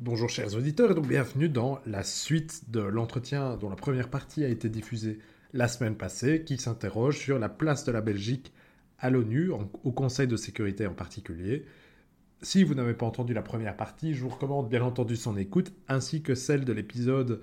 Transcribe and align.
Bonjour 0.00 0.30
chers 0.30 0.56
auditeurs 0.56 0.92
et 0.92 0.94
donc 0.94 1.06
bienvenue 1.06 1.50
dans 1.50 1.78
la 1.84 2.02
suite 2.02 2.70
de 2.70 2.80
l'entretien 2.80 3.58
dont 3.58 3.68
la 3.68 3.76
première 3.76 4.08
partie 4.08 4.42
a 4.42 4.48
été 4.48 4.70
diffusée 4.70 5.18
la 5.52 5.68
semaine 5.68 5.94
passée 5.94 6.42
qui 6.42 6.56
s'interroge 6.56 7.18
sur 7.18 7.38
la 7.38 7.50
place 7.50 7.84
de 7.84 7.92
la 7.92 8.00
Belgique 8.00 8.50
à 8.98 9.10
l'ONU, 9.10 9.50
au 9.50 9.92
Conseil 9.92 10.26
de 10.26 10.38
sécurité 10.38 10.86
en 10.86 10.94
particulier. 10.94 11.66
Si 12.40 12.64
vous 12.64 12.72
n'avez 12.72 12.94
pas 12.94 13.04
entendu 13.04 13.34
la 13.34 13.42
première 13.42 13.76
partie, 13.76 14.14
je 14.14 14.22
vous 14.22 14.30
recommande 14.30 14.70
bien 14.70 14.82
entendu 14.82 15.16
son 15.16 15.36
écoute 15.36 15.70
ainsi 15.86 16.22
que 16.22 16.34
celle 16.34 16.64
de 16.64 16.72
l'épisode 16.72 17.42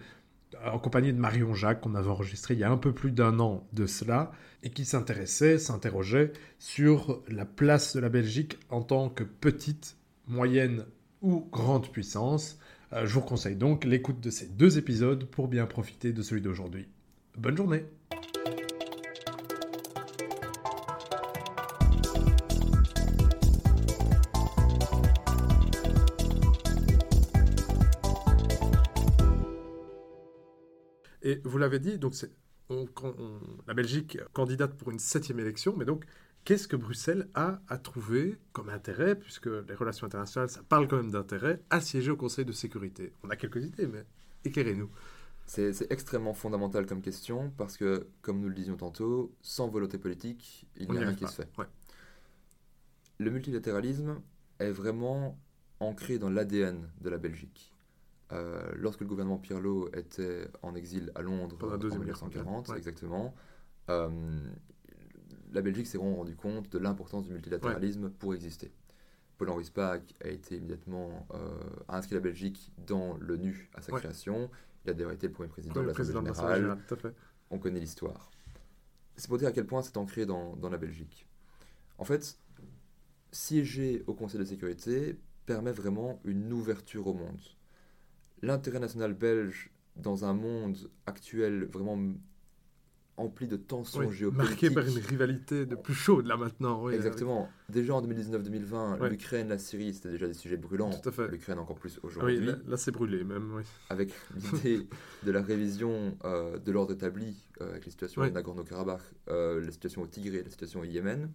en 0.66 0.80
compagnie 0.80 1.14
de 1.14 1.20
Marion 1.20 1.54
Jacques 1.54 1.82
qu'on 1.82 1.94
avait 1.94 2.10
enregistré 2.10 2.56
il 2.56 2.60
y 2.60 2.64
a 2.64 2.72
un 2.72 2.78
peu 2.78 2.92
plus 2.92 3.12
d'un 3.12 3.40
an 3.40 3.68
de 3.74 3.86
cela 3.86 4.32
et 4.64 4.72
qui 4.72 4.84
s'intéressait, 4.84 5.60
s'interrogeait 5.60 6.34
sur 6.58 7.22
la 7.28 7.46
place 7.46 7.96
de 7.96 8.00
la 8.00 8.10
Belgique 8.10 8.58
en 8.72 8.82
tant 8.82 9.10
que 9.10 9.24
petite, 9.24 9.96
moyenne 10.28 10.86
ou 11.22 11.48
grande 11.52 11.92
puissance. 11.92 12.60
Euh, 12.94 13.06
je 13.06 13.14
vous 13.14 13.22
conseille 13.22 13.56
donc 13.56 13.84
l'écoute 13.84 14.20
de 14.20 14.30
ces 14.30 14.48
deux 14.48 14.78
épisodes 14.78 15.26
pour 15.26 15.48
bien 15.48 15.66
profiter 15.66 16.14
de 16.14 16.22
celui 16.22 16.42
d'aujourd'hui. 16.42 16.88
Bonne 17.38 17.58
journée 17.58 17.86
Et 31.24 31.42
vous 31.44 31.58
l'avez 31.58 31.80
dit, 31.80 32.00
la 33.68 33.74
Belgique 33.74 34.18
candidate 34.32 34.76
pour 34.76 34.92
une 34.92 35.00
septième 35.00 35.40
élection, 35.40 35.76
mais 35.76 35.84
donc 35.84 36.06
qu'est-ce 36.44 36.68
que 36.68 36.76
Bruxelles 36.76 37.28
a 37.34 37.60
à 37.68 37.78
trouver 37.78 38.38
comme 38.54 38.70
intérêt, 38.70 39.16
puisque 39.16 39.48
les 39.48 39.76
relations 39.76 40.08
internationales, 40.08 40.50
ça 40.50 40.62
parle 40.68 40.88
quand 40.88 40.98
même 40.98 41.12
d'intérêt, 41.12 41.62
à 41.70 41.82
siéger 41.82 42.12
au 42.12 42.18
Conseil 42.18 42.46
de 42.46 42.52
sécurité 42.52 43.14
On 43.24 43.30
a 43.30 43.36
quelques 43.36 43.64
idées, 43.64 43.88
mais 43.88 44.06
éclairez-nous. 44.46 44.90
C'est 45.46 45.90
extrêmement 45.90 46.34
fondamental 46.34 46.86
comme 46.86 47.02
question, 47.02 47.52
parce 47.58 47.78
que, 47.78 48.08
comme 48.22 48.42
nous 48.42 48.50
le 48.50 48.54
disions 48.54 48.76
tantôt, 48.76 49.34
sans 49.42 49.70
volonté 49.70 49.98
politique, 49.98 50.68
il 50.76 50.92
n'y 50.92 50.98
a 50.98 51.02
rien 51.02 51.16
qui 51.16 51.26
se 51.26 51.34
fait. 51.34 51.50
Le 53.20 53.32
multilatéralisme 53.32 54.22
est 54.60 54.72
vraiment 54.72 55.40
ancré 55.80 56.20
dans 56.20 56.30
l'ADN 56.30 56.90
de 57.02 57.10
la 57.10 57.18
Belgique. 57.18 57.74
Euh, 58.34 58.62
lorsque 58.76 59.02
le 59.02 59.08
gouvernement 59.08 59.38
Pirlo 59.38 59.90
était 59.94 60.50
en 60.62 60.76
exil 60.76 61.12
à 61.16 61.22
Londres 61.22 61.58
en 61.62 61.78
1940, 61.78 62.72
exactement, 62.76 63.34
euh, 63.90 64.10
la 65.54 65.62
Belgique 65.62 65.88
s'est 65.88 65.98
rendu 65.98 66.36
compte 66.36 66.70
de 66.70 66.78
l'importance 66.78 67.26
du 67.26 67.32
multilatéralisme 67.32 68.10
pour 68.10 68.34
exister. 68.34 68.72
Paul-Henri 69.38 69.66
Spaak 69.66 70.16
a 70.24 70.30
été 70.30 70.58
immédiatement 70.58 71.28
euh, 71.34 71.38
inscrit 71.88 72.16
la 72.16 72.22
Belgique 72.22 72.72
dans 72.88 73.18
l'ONU 73.20 73.70
à 73.76 73.82
sa 73.82 73.92
création. 73.92 74.50
Il 74.84 74.92
a 74.92 74.94
d'ailleurs 74.94 75.12
été 75.12 75.28
le 75.28 75.34
premier 75.34 75.50
président 75.50 75.82
de 75.82 75.88
l'Assemblée 75.88 76.14
générale. 76.14 76.78
On 77.50 77.60
connaît 77.60 77.80
l'histoire. 77.80 78.32
C'est 79.16 79.28
pour 79.28 79.38
dire 79.38 79.48
à 79.48 79.52
quel 79.52 79.66
point 79.66 79.82
c'est 79.82 79.98
ancré 79.98 80.26
dans, 80.26 80.56
dans 80.56 80.70
la 80.70 80.78
Belgique. 80.78 81.28
En 81.98 82.04
fait, 82.04 82.38
siéger 83.32 84.04
au 84.08 84.14
Conseil 84.14 84.40
de 84.40 84.46
sécurité 84.46 85.18
permet 85.46 85.72
vraiment 85.72 86.20
une 86.26 86.52
ouverture 86.52 87.08
au 87.08 87.14
monde 87.14 87.40
l'intérêt 88.42 88.80
national 88.80 89.14
belge 89.14 89.72
dans 89.96 90.26
un 90.26 90.34
monde 90.34 90.90
actuel 91.06 91.66
vraiment 91.66 91.98
empli 93.18 93.48
de 93.48 93.58
tensions 93.58 94.12
géopolitiques. 94.12 94.50
Marqué 94.50 94.70
par 94.72 94.88
une 94.88 95.04
rivalité 95.04 95.66
de 95.66 95.76
plus 95.76 95.94
chaude 95.94 96.28
là 96.28 96.38
maintenant. 96.38 96.90
Exactement. 96.90 97.50
Déjà 97.70 97.96
en 97.96 98.02
2019-2020, 98.02 99.10
l'Ukraine, 99.10 99.50
la 99.50 99.58
Syrie, 99.58 99.94
c'était 99.94 100.12
déjà 100.12 100.28
des 100.28 100.34
sujets 100.34 100.58
brûlants. 100.58 100.92
Tout 100.92 101.10
à 101.10 101.12
fait. 101.12 101.28
L'Ukraine 101.28 101.60
encore 101.60 101.78
plus 101.78 102.00
aujourd'hui. 102.04 102.40
Oui, 102.40 102.56
là, 102.68 102.78
c'est 102.78 102.92
brûlé 102.92 103.24
même. 103.24 103.64
Avec 103.90 104.12
l'idée 104.36 104.88
de 105.24 105.32
la 105.32 105.42
révision 105.42 106.18
euh, 106.24 106.58
de 106.60 106.72
l'ordre 106.72 106.94
établi 106.94 107.36
euh, 107.62 107.72
avec 107.72 107.86
les 107.86 107.92
situations 107.92 108.24
de 108.24 108.30
Nagorno-Karabakh, 108.30 109.02
euh, 109.30 109.64
la 109.64 109.72
situation 109.72 110.04
au 110.04 110.08
Tigré, 110.08 110.44
la 110.44 110.50
situation 110.50 110.82
au 110.82 110.86
Yémen, 110.86 111.32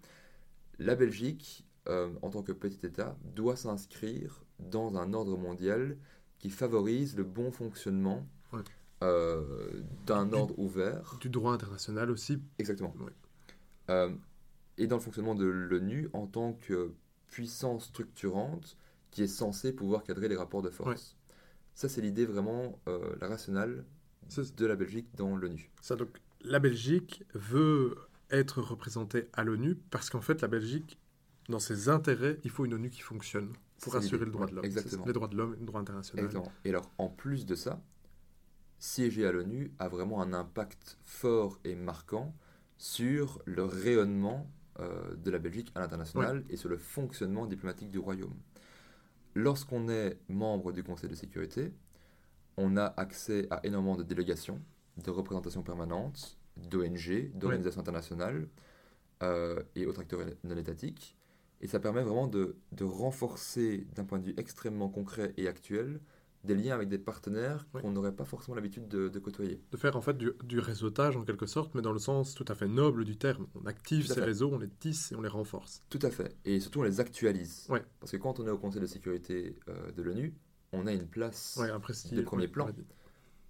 la 0.79 0.95
Belgique, 0.95 1.67
en 1.87 2.31
tant 2.31 2.43
que 2.43 2.53
petit 2.53 2.87
État, 2.87 3.17
doit 3.35 3.57
s'inscrire 3.57 4.45
dans 4.61 4.97
un 4.97 5.13
ordre 5.15 5.37
mondial 5.37 5.97
qui 6.39 6.49
favorise 6.49 7.17
le 7.17 7.25
bon 7.25 7.51
fonctionnement 7.51 8.25
euh, 9.03 9.83
d'un 10.07 10.33
ordre 10.33 10.59
ouvert. 10.59 11.17
Du 11.21 11.29
droit 11.29 11.53
international 11.53 12.11
aussi. 12.11 12.41
Exactement. 12.59 12.95
Euh, 13.91 14.11
et 14.79 14.87
dans 14.87 14.97
le 14.97 15.03
fonctionnement 15.03 15.35
de 15.35 15.45
l'ONU 15.45 16.09
en 16.13 16.27
tant 16.27 16.53
que 16.55 16.93
puissance 17.29 17.87
structurante 17.87 18.77
qui 19.11 19.23
est 19.23 19.29
censée 19.29 19.73
pouvoir 19.73 20.03
cadrer 20.03 20.29
les 20.29 20.37
rapports 20.37 20.63
de 20.63 20.71
force. 20.71 21.17
Ça, 21.75 21.89
c'est 21.89 22.01
l'idée 22.01 22.27
vraiment, 22.27 22.79
euh, 22.89 23.15
la 23.21 23.29
rationale 23.29 23.85
de 24.57 24.67
la 24.67 24.77
Belgique 24.77 25.07
dans 25.17 25.37
l'ONU. 25.37 25.71
Ça, 25.81 25.97
donc, 25.97 26.09
la 26.43 26.59
Belgique 26.59 27.25
veut 27.35 27.97
être 28.31 28.63
représentée 28.63 29.29
à 29.33 29.45
l'ONU 29.45 29.77
parce 29.91 30.11
qu'en 30.11 30.21
fait, 30.21 30.41
la 30.41 30.49
Belgique, 30.49 30.99
dans 31.49 31.59
ses 31.59 31.89
intérêts, 31.89 32.39
il 32.45 32.51
faut 32.51 32.65
une 32.65 32.75
ONU 32.75 32.91
qui 32.91 33.03
fonctionne 33.03 33.53
pour 33.83 33.97
assurer 33.97 34.25
le 34.25 34.31
droit 34.31 34.47
de 34.47 34.55
l'homme. 34.55 34.65
Exactement. 34.65 35.05
Les 35.07 35.13
droits 35.13 35.29
de 35.29 35.37
l'homme 35.37 35.55
et 35.55 35.61
le 35.61 35.67
droit 35.67 35.81
international. 35.81 36.25
Exactement. 36.25 36.53
Et 36.65 36.71
alors, 36.71 36.91
en 36.99 37.09
plus 37.09 37.45
de 37.45 37.55
ça, 37.55 37.81
siéger 38.83 39.25
à 39.25 39.31
l'ONU 39.31 39.73
a 39.79 39.89
vraiment 39.89 40.21
un 40.23 40.33
impact 40.33 40.99
fort 41.05 41.61
et 41.63 41.77
marquant 41.77 42.35
sur 42.79 43.41
le 43.45 43.65
rayonnement 43.65 44.51
euh, 44.81 45.15
de 45.15 45.31
la 45.31 45.39
Belgique 45.39 45.71
à 45.77 45.81
l'international 45.81 46.45
et 46.51 46.57
sur 46.57 46.69
le 46.69 46.77
fonctionnement 46.79 47.47
diplomatique 47.47 47.93
du 47.93 48.01
royaume. 48.01 48.35
Lorsqu'on 49.37 49.89
est 49.89 50.19
membre 50.29 50.73
du 50.73 50.83
Conseil 50.83 51.09
de 51.09 51.15
sécurité, 51.15 51.73
on 52.57 52.77
a 52.77 52.87
accès 52.97 53.47
à 53.51 53.61
énormément 53.65 53.95
de 53.95 54.03
délégations, 54.03 54.61
de 54.97 55.11
représentations 55.11 55.63
permanentes, 55.63 56.37
d'ONG, 56.57 57.31
d'organisations 57.35 57.81
internationales 57.83 58.49
euh, 59.23 59.63
et 59.77 59.87
autres 59.87 60.01
acteurs 60.01 60.27
non 60.43 60.57
étatiques. 60.57 61.17
Et 61.61 61.69
ça 61.69 61.79
permet 61.79 62.03
vraiment 62.03 62.27
de, 62.27 62.57
de 62.73 62.83
renforcer, 62.83 63.87
d'un 63.95 64.05
point 64.05 64.19
de 64.19 64.25
vue 64.25 64.35
extrêmement 64.37 64.89
concret 64.89 65.35
et 65.37 65.47
actuel, 65.47 66.01
des 66.45 66.55
liens 66.55 66.75
avec 66.75 66.89
des 66.89 66.99
partenaires 66.99 67.67
qu'on 67.73 67.93
n'aurait 67.93 68.15
pas 68.15 68.25
forcément 68.25 68.55
l'habitude 68.55 68.89
de, 68.89 69.09
de, 69.09 69.19
côtoyer. 69.19 69.61
De 69.71 69.77
faire 69.77 69.97
en 69.97 70.01
fait 70.01 70.17
du, 70.17 70.33
du, 70.43 70.59
réseautage 70.59 71.17
en 71.17 71.23
quelque 71.23 71.47
sorte, 71.47 71.75
mais 71.75 71.83
dans 71.83 71.93
le 71.93 71.99
sens 71.99 72.35
tout 72.35 72.45
à 72.49 72.55
fait 72.55 72.69
noble 72.69 73.05
du 73.05 73.17
terme. 73.17 73.47
On 73.55 73.67
active 73.67 74.07
ces 74.07 74.21
réseaux, 74.21 74.51
on 74.53 74.59
les 74.59 74.69
tisse 74.69 75.13
et 75.13 75.17
on 75.17 75.23
les 75.23 75.29
renforce. 75.29 75.83
Tout 75.89 76.01
à 76.03 76.11
fait. 76.11 76.37
Et 76.45 76.61
surtout 76.61 76.81
on 76.81 76.85
les 76.85 77.01
actualise. 77.01 77.67
Ouais. 77.69 77.85
Parce 78.01 78.13
que 78.13 78.17
quand 78.17 78.41
on 78.41 78.47
est 78.47 78.51
au 78.51 78.59
Conseil 78.59 78.81
de 78.81 78.87
sécurité 78.87 79.57
euh, 79.69 79.93
de 79.93 80.03
l'ONU, 80.03 80.35
on 80.73 80.87
a 80.87 80.93
une 80.93 81.07
place 81.07 81.59
un 81.59 81.81
prestige, 81.81 82.19
de 82.19 82.23
premier 82.23 82.49
plan. 82.49 82.69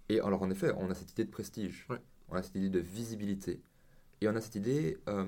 Et 0.09 0.19
alors 0.19 0.41
en 0.43 0.49
effet, 0.51 0.71
on 0.77 0.89
a 0.89 0.93
cette 0.93 1.11
idée 1.11 1.25
de 1.25 1.31
prestige, 1.31 1.87
on 2.29 2.35
a 2.35 2.43
cette 2.43 2.55
idée 2.55 2.69
de 2.69 2.79
visibilité, 2.79 3.61
et 4.21 4.27
on 4.27 4.35
a 4.35 4.41
cette 4.41 4.55
idée 4.55 4.97
euh, 5.07 5.25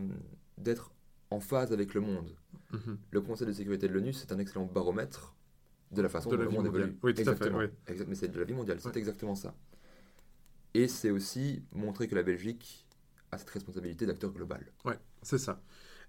d'être 0.58 0.92
en 1.32 1.40
phase 1.40 1.72
avec 1.74 1.94
le 1.94 2.02
monde. 2.02 2.30
Mhm. 2.72 2.98
Le 3.12 3.22
Conseil 3.22 3.48
de 3.48 3.54
sécurité 3.54 3.88
de 3.88 3.94
l'ONU, 3.94 4.14
c'est 4.14 4.32
un 4.32 4.40
excellent 4.40 4.66
baromètre 4.66 5.36
de 5.96 6.02
la 6.02 6.10
façon 6.10 6.30
dont 6.30 6.38
le 6.38 6.50
monde 6.50 6.68
évolue. 6.68 6.98
Oui, 7.02 7.14
tout 7.14 7.30
à 7.30 7.36
fait. 7.36 7.52
Mais 8.08 8.16
c'est 8.16 8.28
de 8.28 8.40
la 8.40 8.46
vie 8.46 8.54
mondiale, 8.54 8.80
c'est 8.80 8.96
exactement 8.98 9.36
ça. 9.36 9.56
Et 10.74 10.88
c'est 10.88 11.10
aussi 11.10 11.64
montrer 11.72 12.08
que 12.08 12.16
la 12.16 12.24
Belgique 12.24 12.86
a 13.32 13.38
cette 13.38 13.50
responsabilité 13.50 14.06
d'acteur 14.06 14.32
global. 14.32 14.66
Oui, 14.84 14.94
c'est 15.22 15.38
ça. 15.38 15.62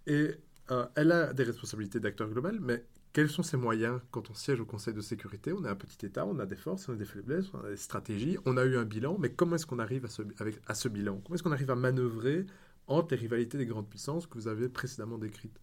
Et 0.07 0.33
euh, 0.71 0.87
elle 0.97 1.13
a 1.13 1.33
des 1.33 1.45
responsabilités 1.45 2.01
d'acteur 2.01 2.29
global, 2.29 2.59
mais 2.61 2.85
quels 3.13 3.31
sont 3.31 3.43
ses 3.43 3.57
moyens 3.57 4.01
quand 4.11 4.29
on 4.29 4.35
siège 4.35 4.61
au 4.61 4.67
Conseil 4.67 4.93
de 4.93 5.01
sécurité? 5.01 5.53
On 5.53 5.65
est 5.65 5.69
un 5.69 5.77
petit 5.77 6.05
État, 6.05 6.27
on 6.27 6.39
a 6.39 6.47
des 6.47 6.57
forces, 6.57 6.89
on 6.89 6.93
a 6.93 6.97
des 6.97 7.05
faiblesses, 7.05 7.47
on 7.55 7.65
a 7.65 7.71
des 7.71 7.77
stratégies, 7.77 8.37
on 8.45 8.57
a 8.57 8.65
eu 8.65 8.77
un 8.77 8.85
bilan, 8.85 9.17
mais 9.19 9.31
comment 9.31 9.55
est-ce 9.55 9.67
qu'on 9.67 9.79
arrive 9.79 10.05
à 10.05 10.09
ce, 10.09 10.23
avec, 10.39 10.61
à 10.67 10.75
ce 10.75 10.89
bilan? 10.89 11.21
Comment 11.25 11.37
est-ce 11.37 11.43
qu'on 11.43 11.53
arrive 11.53 11.71
à 11.71 11.77
manœuvrer 11.77 12.45
entre 12.89 13.15
les 13.15 13.21
rivalités 13.21 13.57
des 13.57 13.67
grandes 13.67 13.89
puissances 13.89 14.27
que 14.27 14.35
vous 14.35 14.49
avez 14.49 14.69
précédemment 14.69 15.17
décrites? 15.17 15.59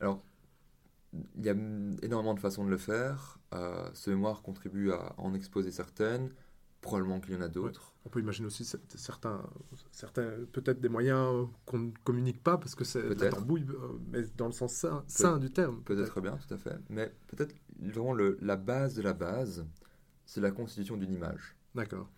Alors, 0.00 0.24
il 1.12 1.44
y 1.44 1.48
a 1.48 1.54
énormément 2.02 2.34
de 2.34 2.40
façons 2.40 2.64
de 2.64 2.70
le 2.70 2.76
faire. 2.76 3.38
Euh, 3.54 3.88
ce 3.94 4.10
mémoire 4.10 4.42
contribue 4.42 4.92
à 4.92 5.14
en 5.18 5.34
exposer 5.34 5.70
certaines. 5.70 6.30
Probablement 6.80 7.18
qu'il 7.18 7.34
y 7.34 7.36
en 7.36 7.40
a 7.40 7.48
d'autres. 7.48 7.94
On 8.04 8.08
peut 8.08 8.20
imaginer 8.20 8.46
aussi 8.46 8.64
certains, 8.64 9.42
certains 9.90 10.30
peut-être 10.52 10.80
des 10.80 10.88
moyens 10.88 11.48
qu'on 11.66 11.78
ne 11.78 11.90
communique 12.04 12.42
pas 12.42 12.56
parce 12.56 12.76
que 12.76 12.84
c'est 12.84 13.02
la 13.02 13.30
tambouille, 13.30 13.66
euh, 13.68 13.98
mais 14.12 14.22
dans 14.36 14.46
le 14.46 14.52
sens 14.52 14.86
sain, 15.08 15.38
du 15.38 15.50
terme. 15.50 15.82
Peut-être 15.82 16.20
bien, 16.20 16.36
tout 16.36 16.54
à 16.54 16.56
fait. 16.56 16.78
Mais 16.88 17.12
peut-être 17.26 17.54
vraiment 17.80 18.12
le, 18.12 18.38
la 18.40 18.56
base 18.56 18.94
de 18.94 19.02
la 19.02 19.12
base, 19.12 19.66
c'est 20.24 20.40
la 20.40 20.52
constitution 20.52 20.96
d'une 20.96 21.12
image. 21.12 21.56
D'accord. 21.74 22.08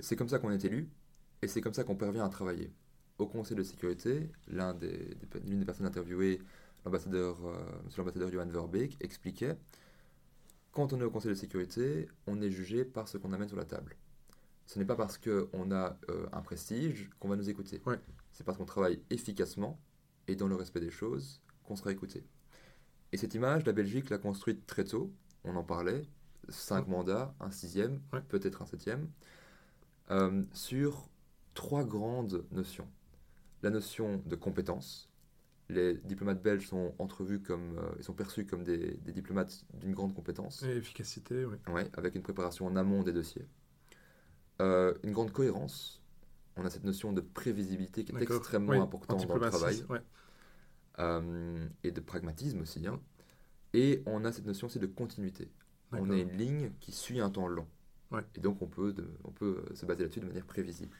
C'est 0.00 0.16
comme 0.16 0.28
ça 0.28 0.38
qu'on 0.38 0.50
est 0.50 0.64
élu 0.64 0.88
et 1.42 1.48
c'est 1.48 1.60
comme 1.60 1.74
ça 1.74 1.84
qu'on 1.84 1.96
parvient 1.96 2.24
à 2.24 2.28
travailler 2.30 2.72
au 3.18 3.26
Conseil 3.26 3.56
de 3.56 3.62
sécurité, 3.62 4.30
des, 4.48 5.16
l'une 5.46 5.60
des 5.60 5.64
personnes 5.64 5.86
interviewées, 5.86 6.40
l'ambassadeur, 6.86 7.44
euh, 7.44 7.58
monsieur 7.84 8.02
l'ambassadeur 8.02 8.30
Johan 8.30 8.46
Verbeek, 8.46 8.96
expliquait 9.00 9.56
quand 10.70 10.92
on 10.92 11.00
est 11.00 11.04
au 11.04 11.10
Conseil 11.10 11.30
de 11.30 11.34
sécurité, 11.34 12.08
on 12.26 12.40
est 12.40 12.50
jugé 12.50 12.84
par 12.84 13.08
ce 13.08 13.18
qu'on 13.18 13.32
amène 13.32 13.48
sur 13.48 13.56
la 13.56 13.64
table. 13.64 13.96
Ce 14.66 14.78
n'est 14.78 14.84
pas 14.84 14.94
parce 14.94 15.18
qu'on 15.18 15.70
a 15.72 15.98
euh, 16.10 16.26
un 16.32 16.42
prestige 16.42 17.10
qu'on 17.18 17.28
va 17.28 17.36
nous 17.36 17.48
écouter. 17.48 17.80
C'est 18.32 18.44
parce 18.44 18.58
qu'on 18.58 18.66
travaille 18.66 19.00
efficacement 19.10 19.80
et 20.28 20.36
dans 20.36 20.48
le 20.48 20.54
respect 20.54 20.80
des 20.80 20.90
choses 20.90 21.40
qu'on 21.64 21.76
sera 21.76 21.92
écouté. 21.92 22.24
Et 23.12 23.16
cette 23.16 23.34
image, 23.34 23.64
la 23.64 23.72
Belgique 23.72 24.10
l'a 24.10 24.18
construite 24.18 24.66
très 24.66 24.84
tôt, 24.84 25.12
on 25.44 25.56
en 25.56 25.64
parlait, 25.64 26.02
cinq 26.48 26.88
mandats, 26.88 27.34
un 27.40 27.50
sixième, 27.50 28.00
peut-être 28.28 28.62
un 28.62 28.66
septième, 28.66 29.08
euh, 30.10 30.42
sur 30.52 31.08
trois 31.54 31.84
grandes 31.84 32.44
notions. 32.52 32.88
La 33.62 33.70
notion 33.70 34.22
de 34.26 34.36
compétence. 34.36 35.08
Les 35.68 35.94
diplomates 35.94 36.42
belges 36.42 36.68
sont 36.68 36.94
entrevus 36.98 37.40
comme, 37.40 37.80
ils 37.98 38.04
sont 38.04 38.12
perçus 38.12 38.46
comme 38.46 38.62
des, 38.62 38.98
diplomates 39.06 39.64
d'une 39.74 39.94
grande 39.94 40.14
compétence. 40.14 40.62
Et 40.62 40.76
efficacité, 40.76 41.44
oui. 41.44 41.56
Oui, 41.68 41.82
avec 41.94 42.14
une 42.14 42.22
préparation 42.22 42.66
en 42.66 42.76
amont 42.76 43.02
des 43.02 43.12
dossiers. 43.12 43.46
une 44.60 45.12
grande 45.12 45.32
cohérence. 45.32 46.02
On 46.56 46.64
a 46.64 46.70
cette 46.70 46.84
notion 46.84 47.12
de 47.12 47.20
prévisibilité 47.20 48.04
qui 48.04 48.16
est 48.16 48.22
extrêmement 48.22 48.80
importante 48.80 49.26
dans 49.26 49.34
le 49.34 49.50
travail. 49.50 49.82
et 51.82 51.90
de 51.90 52.00
pragmatisme 52.00 52.60
aussi. 52.60 52.86
Hein. 52.86 53.00
Et 53.74 54.02
on 54.06 54.24
a 54.24 54.32
cette 54.32 54.46
notion 54.46 54.68
aussi 54.68 54.78
de 54.78 54.86
continuité. 54.86 55.50
On 55.92 56.10
a 56.10 56.16
une 56.16 56.32
ligne 56.32 56.70
qui 56.80 56.92
suit 56.92 57.20
un 57.20 57.30
temps 57.30 57.48
long. 57.48 57.66
Et 58.34 58.40
donc 58.40 58.62
on 58.62 58.66
peut, 58.66 58.94
on 59.24 59.30
peut 59.30 59.64
se 59.74 59.84
baser 59.84 60.04
là-dessus 60.04 60.20
de 60.20 60.26
manière 60.26 60.46
prévisible. 60.46 60.96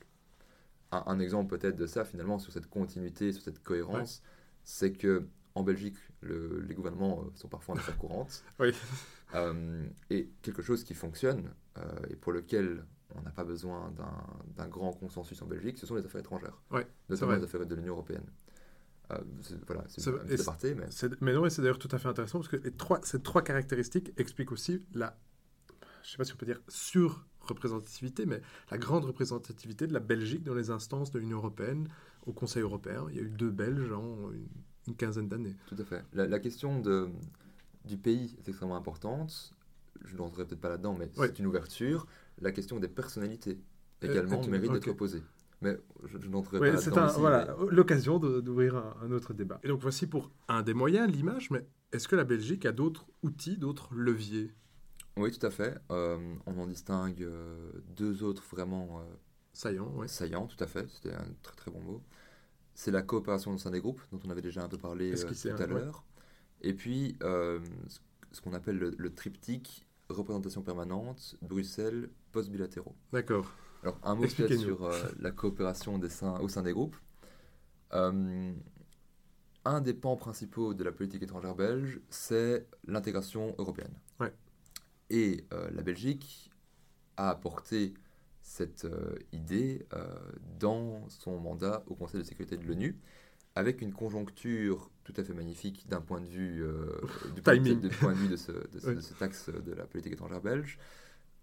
Un, 0.92 1.18
exemple 1.18 1.56
peut-être 1.58 1.76
de 1.76 1.86
ça, 1.86 2.04
finalement, 2.04 2.38
sur 2.38 2.52
cette 2.52 2.68
continuité, 2.68 3.32
sur 3.32 3.42
cette 3.42 3.62
cohérence, 3.62 4.22
c'est 4.66 4.92
que 4.92 5.26
en 5.54 5.62
Belgique, 5.62 5.96
les 6.22 6.74
gouvernements 6.74 7.22
euh, 7.22 7.30
sont 7.34 7.48
parfois 7.48 7.76
en 7.76 7.78
affaires 7.78 7.96
courantes. 7.96 8.44
oui. 8.60 8.74
Euh, 9.34 9.86
et 10.10 10.28
quelque 10.42 10.60
chose 10.60 10.84
qui 10.84 10.92
fonctionne 10.92 11.50
euh, 11.78 11.82
et 12.10 12.16
pour 12.16 12.32
lequel 12.32 12.84
on 13.14 13.22
n'a 13.22 13.30
pas 13.30 13.44
besoin 13.44 13.92
d'un 14.56 14.68
grand 14.68 14.92
consensus 14.92 15.40
en 15.40 15.46
Belgique, 15.46 15.78
ce 15.78 15.86
sont 15.86 15.94
les 15.94 16.04
affaires 16.04 16.20
étrangères, 16.20 16.60
notamment 17.08 17.32
les 17.32 17.42
affaires 17.42 17.64
de 17.64 17.74
l'Union 17.74 17.94
européenne. 17.94 18.26
Euh, 19.12 19.18
voilà, 19.66 19.84
c'est 19.86 20.06
un 20.08 20.40
aparté, 20.40 20.74
mais... 20.74 20.86
mais 21.20 21.32
non, 21.32 21.46
et 21.46 21.50
c'est 21.50 21.62
d'ailleurs 21.62 21.78
tout 21.78 21.88
à 21.92 21.98
fait 21.98 22.08
intéressant 22.08 22.40
parce 22.40 22.48
que 22.48 22.56
les 22.56 22.72
trois, 22.72 23.00
ces 23.04 23.22
trois 23.22 23.42
caractéristiques 23.42 24.12
expliquent 24.16 24.50
aussi 24.50 24.84
la, 24.94 25.16
je 26.02 26.10
sais 26.10 26.16
pas 26.16 26.24
si 26.24 26.32
on 26.34 26.36
peut 26.36 26.46
dire 26.46 26.60
sur-représentativité, 26.68 28.26
mais 28.26 28.42
la 28.70 28.78
grande 28.78 29.04
représentativité 29.04 29.86
de 29.86 29.92
la 29.92 30.00
Belgique 30.00 30.42
dans 30.42 30.54
les 30.54 30.70
instances 30.70 31.12
de 31.12 31.20
l'Union 31.20 31.38
européenne, 31.38 31.88
au 32.26 32.32
Conseil 32.32 32.62
européen. 32.62 33.06
Il 33.10 33.16
y 33.16 33.18
a 33.18 33.22
eu 33.22 33.30
deux 33.30 33.50
Belges 33.50 33.92
en 33.92 34.30
une, 34.32 34.94
quinzaine 34.96 35.28
d'années. 35.28 35.56
Tout 35.66 35.76
à 35.78 35.84
fait. 35.84 36.04
La, 36.12 36.38
question 36.38 36.80
de, 36.80 37.08
du 37.84 37.96
pays 37.96 38.36
est 38.38 38.48
extrêmement 38.48 38.76
importante. 38.76 39.52
Je 40.04 40.16
n'entrerai 40.16 40.46
peut-être 40.46 40.60
pas 40.60 40.68
là-dedans, 40.68 40.94
mais 40.94 41.10
c'est 41.14 41.38
une 41.38 41.46
ouverture. 41.46 42.06
La 42.40 42.52
question 42.52 42.78
des 42.78 42.88
personnalités 42.88 43.58
euh, 44.04 44.10
également 44.10 44.46
mérite 44.46 44.72
d'être 44.72 44.92
posée. 44.92 45.22
Mais 45.62 45.76
je, 46.04 46.28
n'entrerai 46.28 46.58
pas 46.72 46.76
C'est 46.76 46.90
voilà, 46.90 47.56
l'occasion 47.70 48.18
d'ouvrir 48.18 48.76
un, 49.02 49.10
autre 49.10 49.32
débat. 49.32 49.58
Et 49.64 49.68
donc 49.68 49.80
voici 49.80 50.06
pour 50.06 50.30
un 50.48 50.62
des 50.62 50.74
moyens, 50.74 51.10
l'image, 51.10 51.50
mais 51.50 51.66
est-ce 51.92 52.08
que 52.08 52.16
la 52.16 52.24
Belgique 52.24 52.66
a 52.66 52.72
d'autres 52.72 53.06
outils, 53.22 53.56
d'autres 53.56 53.94
leviers? 53.94 54.52
Oui, 55.16 55.30
tout 55.30 55.44
à 55.46 55.50
fait. 55.50 55.78
Euh, 55.90 56.34
on 56.44 56.58
en 56.58 56.66
distingue 56.66 57.22
euh, 57.22 57.72
deux 57.96 58.22
autres 58.22 58.44
vraiment 58.50 59.00
euh, 59.00 59.14
saillants. 59.56 59.92
Ouais. 59.94 60.08
Saillants, 60.08 60.46
tout 60.46 60.62
à 60.62 60.66
fait. 60.66 60.88
C'était 60.88 61.14
un 61.14 61.26
très 61.42 61.56
très 61.56 61.70
bon 61.70 61.80
mot. 61.80 62.02
C'est 62.74 62.90
la 62.90 63.02
coopération 63.02 63.52
au 63.52 63.58
sein 63.58 63.70
des 63.70 63.80
groupes, 63.80 64.02
dont 64.12 64.20
on 64.24 64.30
avait 64.30 64.42
déjà 64.42 64.62
un 64.62 64.68
peu 64.68 64.78
parlé 64.78 65.14
tout 65.14 65.48
à 65.48 65.66
l'heure. 65.66 66.04
Et 66.60 66.74
puis, 66.74 67.16
ce 67.20 68.40
qu'on 68.42 68.52
appelle 68.52 68.78
le, 68.78 68.94
le 68.96 69.14
triptyque 69.14 69.86
représentation 70.08 70.62
permanente, 70.62 71.36
Bruxelles, 71.42 72.10
post-bilatéraux. 72.32 72.94
D'accord. 73.12 73.50
Alors, 73.82 73.98
un 74.02 74.14
mot 74.14 74.28
sur 74.28 74.84
euh, 74.84 75.08
la 75.18 75.30
coopération 75.30 75.98
des 75.98 76.08
au 76.40 76.48
sein 76.48 76.62
des 76.62 76.72
groupes. 76.72 76.96
Euh, 77.92 78.52
un 79.64 79.80
des 79.80 79.94
pans 79.94 80.16
principaux 80.16 80.74
de 80.74 80.84
la 80.84 80.92
politique 80.92 81.22
étrangère 81.22 81.54
belge, 81.54 82.00
c'est 82.08 82.68
l'intégration 82.86 83.54
européenne. 83.58 83.94
Et 85.08 85.46
euh, 85.52 85.70
la 85.70 85.82
Belgique 85.82 86.50
a 87.16 87.30
apporté 87.30 87.94
cette 88.48 88.86
idée 89.32 89.86
dans 90.58 91.08
son 91.08 91.38
mandat 91.38 91.82
au 91.88 91.94
Conseil 91.94 92.20
de 92.20 92.24
sécurité 92.24 92.56
de 92.56 92.64
l'ONU, 92.64 92.96
avec 93.54 93.82
une 93.82 93.92
conjoncture 93.92 94.90
tout 95.04 95.14
à 95.16 95.24
fait 95.24 95.34
magnifique 95.34 95.88
d'un 95.88 96.00
point 96.00 96.20
de 96.20 96.28
vue, 96.28 96.64
du 97.34 97.42
point, 97.42 97.56
de, 97.56 97.88
point 97.88 98.12
de 98.12 98.18
vue 98.18 98.28
de, 98.28 98.36
ce, 98.36 98.52
de, 98.52 99.00
cet 99.00 99.20
axe 99.20 99.50
de 99.50 99.72
la 99.72 99.84
politique 99.86 100.12
étrangère 100.12 100.40
belge. 100.40 100.78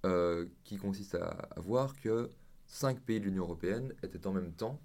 Euh, 0.06 0.48
qui 0.66 0.76
consiste 0.76 1.16
à, 1.16 1.48
voir 1.56 1.96
que 1.96 2.30
cinq 2.66 3.00
pays 3.00 3.22
de 3.22 3.26
l'Union 3.26 3.44
européenne 3.44 3.94
étaient 4.04 4.28
en 4.28 4.34
même 4.34 4.52
temps 4.52 4.82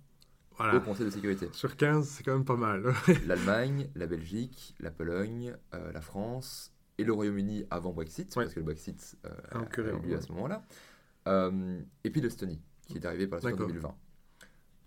au 0.61 0.81
Conseil 0.81 1.07
de 1.07 1.11
sécurité. 1.11 1.49
Sur 1.51 1.77
15, 1.77 2.07
c'est 2.07 2.23
quand 2.23 2.35
même 2.35 2.45
pas 2.45 2.57
mal. 2.57 2.95
L'Allemagne, 3.27 3.91
la 3.97 4.07
Belgique, 4.07 4.77
la 4.79 4.93
Pologne, 4.93 5.57
euh, 5.75 5.91
la 5.91 6.01
France 6.01 6.73
et 6.99 7.05
le 7.05 7.13
Royaume-Uni 7.13 7.65
avant 7.69 7.93
Brexit, 7.93 8.33
parce 8.33 8.55
que 8.55 8.61
le 8.61 8.65
Brexit 8.65 9.17
euh, 9.25 9.31
a 9.51 9.81
eu 9.81 10.09
lieu 10.09 10.17
à 10.17 10.21
ce 10.21 10.31
moment-là. 10.33 10.63
Et 12.05 12.11
puis 12.11 12.21
l'Estonie, 12.21 12.61
qui 12.89 12.97
est 12.99 13.07
arrivée 13.07 13.27
par 13.27 13.41
la 13.41 13.49
suite 13.49 13.61
en 13.61 13.67
2020. 13.67 13.95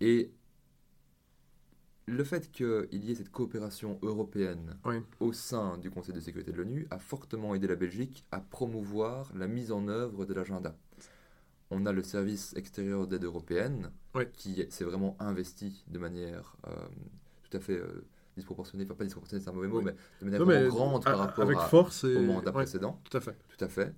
Et 0.00 0.32
le 2.06 2.24
fait 2.24 2.50
qu'il 2.50 3.04
y 3.04 3.12
ait 3.12 3.14
cette 3.14 3.30
coopération 3.30 3.98
européenne 4.02 4.76
au 5.20 5.32
sein 5.32 5.78
du 5.78 5.90
Conseil 5.90 6.14
de 6.14 6.20
sécurité 6.20 6.52
de 6.52 6.56
l'ONU 6.56 6.86
a 6.90 6.98
fortement 6.98 7.54
aidé 7.54 7.66
la 7.66 7.76
Belgique 7.76 8.24
à 8.32 8.40
promouvoir 8.40 9.30
la 9.34 9.46
mise 9.46 9.72
en 9.72 9.88
œuvre 9.88 10.24
de 10.24 10.34
l'agenda. 10.34 10.76
On 11.70 11.86
a 11.86 11.92
le 11.92 12.02
service 12.02 12.54
extérieur 12.56 13.06
d'aide 13.06 13.24
européenne 13.24 13.90
qui 14.34 14.66
s'est 14.68 14.84
vraiment 14.84 15.16
investi 15.20 15.84
de 15.88 15.98
manière 15.98 16.56
euh, 16.66 16.74
tout 17.48 17.56
à 17.56 17.60
fait 17.60 17.78
euh, 17.78 18.04
disproportionnée, 18.36 18.84
enfin 18.84 18.94
pas 18.94 19.04
disproportionnée 19.04 19.42
c'est 19.42 19.50
un 19.50 19.54
mauvais 19.54 19.68
mot, 19.68 19.80
mais 19.80 19.94
de 20.20 20.24
manière 20.24 20.44
vraiment 20.44 20.68
grande 20.68 21.04
par 21.04 21.18
rapport 21.18 21.44
avec 21.44 21.58
force 21.58 22.04
au 22.04 22.20
mandat 22.20 22.52
précédent. 22.52 23.00
Tout 23.08 23.16
à 23.16 23.20
fait. 23.20 23.36
Tout 23.56 23.64
à 23.64 23.68
fait. 23.68 23.94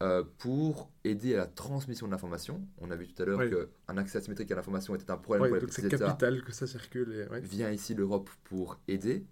Euh, 0.00 0.22
pour 0.38 0.92
aider 1.02 1.34
à 1.34 1.38
la 1.38 1.46
transmission 1.46 2.06
de 2.06 2.12
l'information. 2.12 2.64
On 2.78 2.92
a 2.92 2.94
vu 2.94 3.08
tout 3.08 3.20
à 3.20 3.26
l'heure 3.26 3.40
qu'un 3.40 3.96
accès 3.96 4.18
asymétrique 4.18 4.48
à 4.52 4.54
l'information 4.54 4.94
était 4.94 5.10
un 5.10 5.16
problème 5.16 5.50
pour 5.50 5.66
les 5.66 5.72
C'est 5.72 5.88
capital 5.88 6.40
que 6.44 6.52
ça 6.52 6.68
circule. 6.68 7.28
Vient 7.42 7.72
ici 7.72 7.94
l'Europe 7.94 8.30
pour 8.44 8.78
aider, 8.86 9.26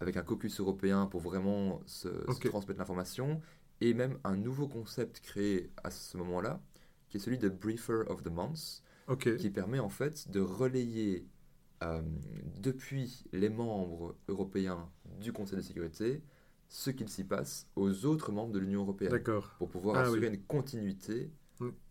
avec 0.00 0.16
un 0.16 0.22
caucus 0.22 0.60
européen 0.60 1.04
pour 1.04 1.20
vraiment 1.20 1.82
se, 1.84 2.08
transmettre 2.48 2.78
l'information, 2.78 3.42
et 3.82 3.92
même 3.92 4.18
un 4.24 4.36
nouveau 4.36 4.66
concept 4.66 5.20
créé 5.20 5.70
à 5.84 5.90
ce 5.90 6.16
moment-là, 6.16 6.62
qui 7.10 7.18
est 7.18 7.20
celui 7.20 7.36
de 7.36 7.50
Briefer 7.50 8.04
of 8.06 8.22
the 8.22 8.30
Month, 8.30 8.82
qui 9.18 9.50
permet 9.50 9.78
en 9.78 9.90
fait 9.90 10.30
de 10.30 10.40
relayer 10.40 11.26
euh, 11.82 12.00
depuis 12.56 13.26
les 13.32 13.50
membres 13.50 14.16
européens 14.28 14.88
du 15.20 15.34
Conseil 15.34 15.58
de 15.58 15.62
sécurité 15.62 16.22
ce 16.68 16.90
qu'il 16.90 17.08
s'y 17.08 17.24
passe 17.24 17.66
aux 17.76 18.04
autres 18.04 18.30
membres 18.32 18.52
de 18.52 18.58
l'Union 18.58 18.82
européenne. 18.82 19.22
Pour 19.58 19.68
pouvoir 19.68 19.96
ah 19.96 20.02
assurer 20.02 20.28
une 20.28 20.42
continuité 20.42 21.30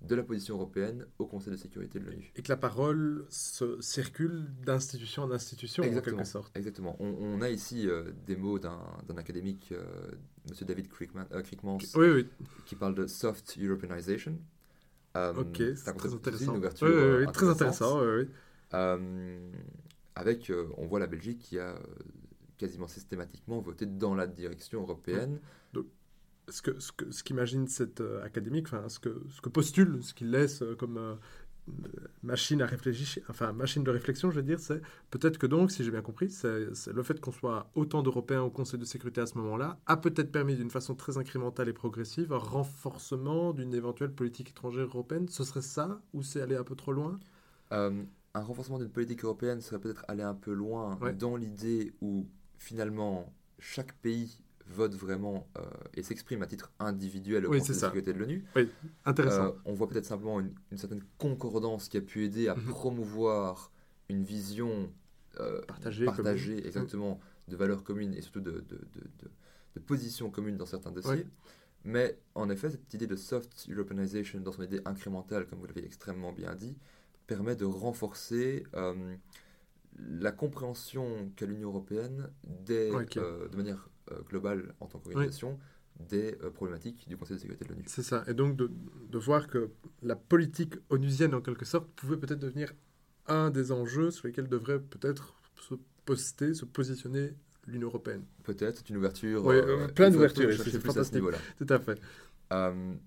de 0.01 0.15
la 0.15 0.23
position 0.23 0.55
européenne 0.55 1.05
au 1.19 1.25
Conseil 1.25 1.51
de 1.51 1.57
sécurité 1.57 1.99
de 1.99 2.05
l'ONU. 2.05 2.31
Et 2.35 2.41
que 2.41 2.49
la 2.49 2.57
parole 2.57 3.25
se 3.29 3.81
circule 3.81 4.47
d'institution 4.65 5.23
en 5.23 5.31
institution, 5.31 5.83
en 5.83 6.01
quelque 6.01 6.23
sorte. 6.23 6.55
Exactement. 6.55 6.95
On, 6.99 7.41
a 7.41 7.49
ici 7.49 7.87
euh, 7.87 8.11
des 8.25 8.35
mots 8.35 8.59
d'un 8.59 8.79
académique, 9.17 9.69
euh, 9.71 9.83
M. 10.49 10.67
David 10.67 10.87
Crickman, 10.87 11.25
euh, 11.31 11.41
qui 12.65 12.75
parle 12.75 12.95
de 12.95 13.07
soft 13.07 13.57
Europeanization. 13.61 14.39
ok, 15.15 15.63
c'est 15.75 15.97
très 15.97 16.13
intéressant. 16.13 16.51
Une 16.53 16.59
ouverture 16.59 17.31
très 17.31 17.49
intéressant. 17.49 17.99
avec, 20.15 20.51
on 20.77 20.85
voit 20.85 20.99
la 20.99 21.07
Belgique 21.07 21.39
qui 21.39 21.59
a 21.59 21.75
quasiment 22.57 22.87
systématiquement 22.87 23.59
voté 23.59 23.85
dans 23.85 24.15
la 24.15 24.27
direction 24.27 24.81
européenne. 24.81 25.39
Donc, 25.73 25.85
ce 26.49 26.61
que 26.61 26.79
ce, 26.79 26.91
que, 26.91 27.11
ce 27.11 27.23
qu'imagine 27.23 27.67
cet 27.67 28.01
euh, 28.01 28.23
académique, 28.23 28.67
enfin 28.67 28.87
ce 28.89 28.99
que 28.99 29.21
ce 29.29 29.41
que 29.41 29.49
postule, 29.49 30.03
ce 30.03 30.13
qu'il 30.13 30.31
laisse 30.31 30.61
euh, 30.61 30.75
comme 30.75 30.97
euh, 30.97 31.15
machine 32.23 32.61
à 32.61 32.65
réfléchir, 32.65 33.23
enfin 33.29 33.51
machine 33.51 33.83
de 33.83 33.91
réflexion, 33.91 34.31
je 34.31 34.37
veux 34.37 34.43
dire, 34.43 34.59
c'est 34.59 34.81
peut-être 35.11 35.37
que 35.37 35.47
donc, 35.47 35.71
si 35.71 35.83
j'ai 35.83 35.91
bien 35.91 36.01
compris, 36.01 36.29
c'est, 36.29 36.67
le 36.87 37.03
fait 37.03 37.19
qu'on 37.19 37.33
soit 37.33 37.69
autant 37.75 38.01
d'Européens 38.01 38.41
au 38.41 38.49
Conseil 38.49 38.79
de 38.79 38.85
sécurité 38.85 39.19
à 39.19 39.25
ce 39.25 39.37
moment-là 39.37 39.77
a 39.85 39.97
peut-être 39.97 40.31
permis 40.31 40.55
d'une 40.55 40.69
façon 40.69 40.95
très 40.95 41.17
incrémentale 41.17 41.67
et 41.67 41.73
progressive 41.73 42.31
un 42.31 42.37
renforcement 42.37 43.51
d'une 43.51 43.73
éventuelle 43.73 44.13
politique 44.13 44.51
étrangère 44.51 44.85
européenne. 44.85 45.27
Ce 45.27 45.43
serait 45.43 45.61
ça 45.61 46.01
ou 46.13 46.23
c'est 46.23 46.41
aller 46.41 46.55
un 46.55 46.63
peu 46.63 46.75
trop 46.75 46.93
loin? 46.93 47.19
Un 47.69 48.41
renforcement 48.41 48.77
d'une 48.77 48.91
politique 48.91 49.23
européenne 49.25 49.59
serait 49.59 49.81
peut-être 49.81 50.05
aller 50.07 50.23
un 50.23 50.35
peu 50.35 50.53
loin 50.53 50.97
dans 51.19 51.35
l'idée 51.35 51.93
où 52.01 52.27
finalement, 52.57 53.33
chaque 53.59 53.93
pays 53.93 54.41
vote 54.69 54.93
vraiment 54.93 55.47
euh, 55.57 55.61
et 55.93 56.03
s'exprime 56.03 56.41
à 56.41 56.47
titre 56.47 56.71
individuel 56.79 57.45
au 57.45 57.51
Conseil 57.51 57.75
de 57.75 57.79
sécurité 57.79 58.13
de 58.13 58.19
l'ONU. 58.19 58.43
Oui, 58.55 58.69
intéressant. 59.05 59.47
Euh, 59.47 59.51
on 59.65 59.73
voit 59.73 59.87
peut-être 59.87 60.05
simplement 60.05 60.39
une, 60.39 60.77
certaine 60.77 61.03
concordance 61.17 61.87
qui 61.87 61.97
a 61.97 62.01
pu 62.01 62.25
aider 62.25 62.47
à 62.47 62.55
mhm. 62.55 62.65
promouvoir 62.65 63.71
une 64.09 64.23
vision 64.23 64.91
euh, 65.39 65.61
partagée, 65.61 66.05
partagée 66.05 66.65
exactement, 66.65 67.19
de 67.47 67.55
valeurs 67.55 67.83
communes 67.83 68.13
et 68.13 68.21
surtout 68.21 68.41
de, 68.41 68.51
de, 68.51 68.75
de, 68.93 69.29
de 69.75 69.79
positions 69.79 70.29
communes 70.29 70.57
dans 70.57 70.65
certains 70.65 70.91
dossiers. 70.91 71.25
Mais 71.83 72.17
en 72.35 72.49
effet, 72.49 72.69
cette 72.69 72.93
idée 72.93 73.07
de 73.07 73.15
soft 73.15 73.67
Europeanization 73.69 74.41
dans 74.41 74.51
son 74.51 74.63
idée 74.63 74.81
incrémentale, 74.83 75.47
comme 75.47 75.59
vous 75.59 75.67
l'avez 75.67 75.85
extrêmement 75.85 76.33
bien 76.33 76.53
dit, 76.55 76.75
permet 77.27 77.55
de 77.55 77.65
renforcer 77.65 78.63
la 79.97 80.31
compréhension 80.31 81.31
qu'a 81.35 81.45
l'Union 81.45 81.69
européenne 81.69 82.29
euh, 82.69 83.47
de 83.49 83.55
manière 83.55 83.89
euh, 84.11 84.21
globale 84.29 84.73
en 84.79 84.87
tant 84.87 84.99
qu'organisation 84.99 85.59
des 86.09 86.33
problématiques 86.53 87.09
du 87.09 87.17
Conseil 87.17 87.37
de 87.37 87.41
sécurité 87.41 87.65
de 87.65 87.71
l'ONU. 87.71 87.83
C'est 87.87 88.03
ça. 88.03 88.23
Et 88.27 88.35
donc 88.35 88.55
de, 88.55 88.69
de, 89.09 89.17
voir 89.17 89.47
que 89.47 89.71
la 90.03 90.15
politique 90.15 90.75
onusienne, 90.91 91.33
en 91.33 91.41
quelque 91.41 91.65
sorte, 91.65 91.87
pouvait 91.95 92.17
peut-être 92.17 92.39
devenir 92.39 92.71
un 93.25 93.49
des 93.49 93.71
enjeux 93.71 94.11
sur 94.11 94.27
lesquels 94.27 94.47
devrait 94.47 94.79
peut-être 94.79 95.33
se 95.59 95.73
poster, 96.05 96.53
se 96.53 96.65
positionner 96.65 97.33
l'Union 97.65 97.87
européenne. 97.87 98.23
Peut-être, 98.43 98.77
c'est 98.77 98.89
une 98.89 98.97
ouverture. 98.97 99.43
Oui, 99.43 99.55
plein 99.95 100.11
d'ouvertures, 100.11 100.53
c'est 100.53 100.79
fantastique. 100.79 101.23
Tout 101.57 101.67
à 101.67 101.79
fait. 101.79 101.99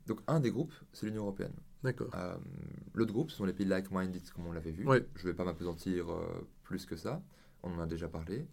donc 0.08 0.20
un 0.26 0.40
des 0.40 0.50
groupes, 0.50 0.74
c'est 0.92 1.06
l'Union 1.06 1.22
européenne. 1.22 1.54
D'accord. 1.82 2.10
Euh, 2.14 2.36
L'autre 2.94 3.12
groupe, 3.12 3.30
ce 3.30 3.36
sont 3.36 3.44
les 3.44 3.52
pays 3.52 3.66
like-minded, 3.66 4.22
comme 4.32 4.46
on 4.46 4.52
l'avait 4.52 4.72
vu. 4.72 4.84
Je 4.84 5.26
ne 5.26 5.30
vais 5.30 5.34
pas 5.34 5.44
m'apesantir 5.44 6.06
plus 6.64 6.86
que 6.86 6.96
ça. 6.96 7.22
On 7.62 7.72
en 7.74 7.80
a 7.80 7.86
déjà 7.86 8.08
parlé. 8.08 8.46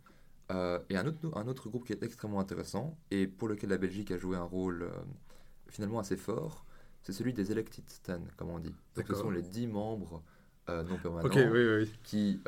Euh, 0.51 0.79
et 0.89 0.97
un 0.97 1.05
autre, 1.05 1.19
un 1.35 1.47
autre 1.47 1.69
groupe 1.69 1.85
qui 1.85 1.93
est 1.93 2.03
extrêmement 2.03 2.39
intéressant 2.39 2.97
et 3.11 3.27
pour 3.27 3.49
lequel 3.49 3.69
la 3.69 3.77
Belgique 3.77 4.11
a 4.11 4.17
joué 4.17 4.37
un 4.37 4.43
rôle 4.43 4.83
euh, 4.83 4.91
finalement 5.67 5.99
assez 5.99 6.15
fort, 6.15 6.65
c'est 7.01 7.11
celui 7.11 7.33
des 7.33 7.51
elected 7.51 7.83
ten, 8.03 8.21
comme 8.37 8.49
on 8.49 8.59
dit. 8.59 8.73
Donc, 8.95 9.05
ce 9.07 9.15
sont 9.15 9.29
les 9.29 9.41
dix 9.41 9.67
membres 9.67 10.23
euh, 10.69 10.83
non 10.83 10.97
permanents 10.97 11.29
qui 12.03 12.41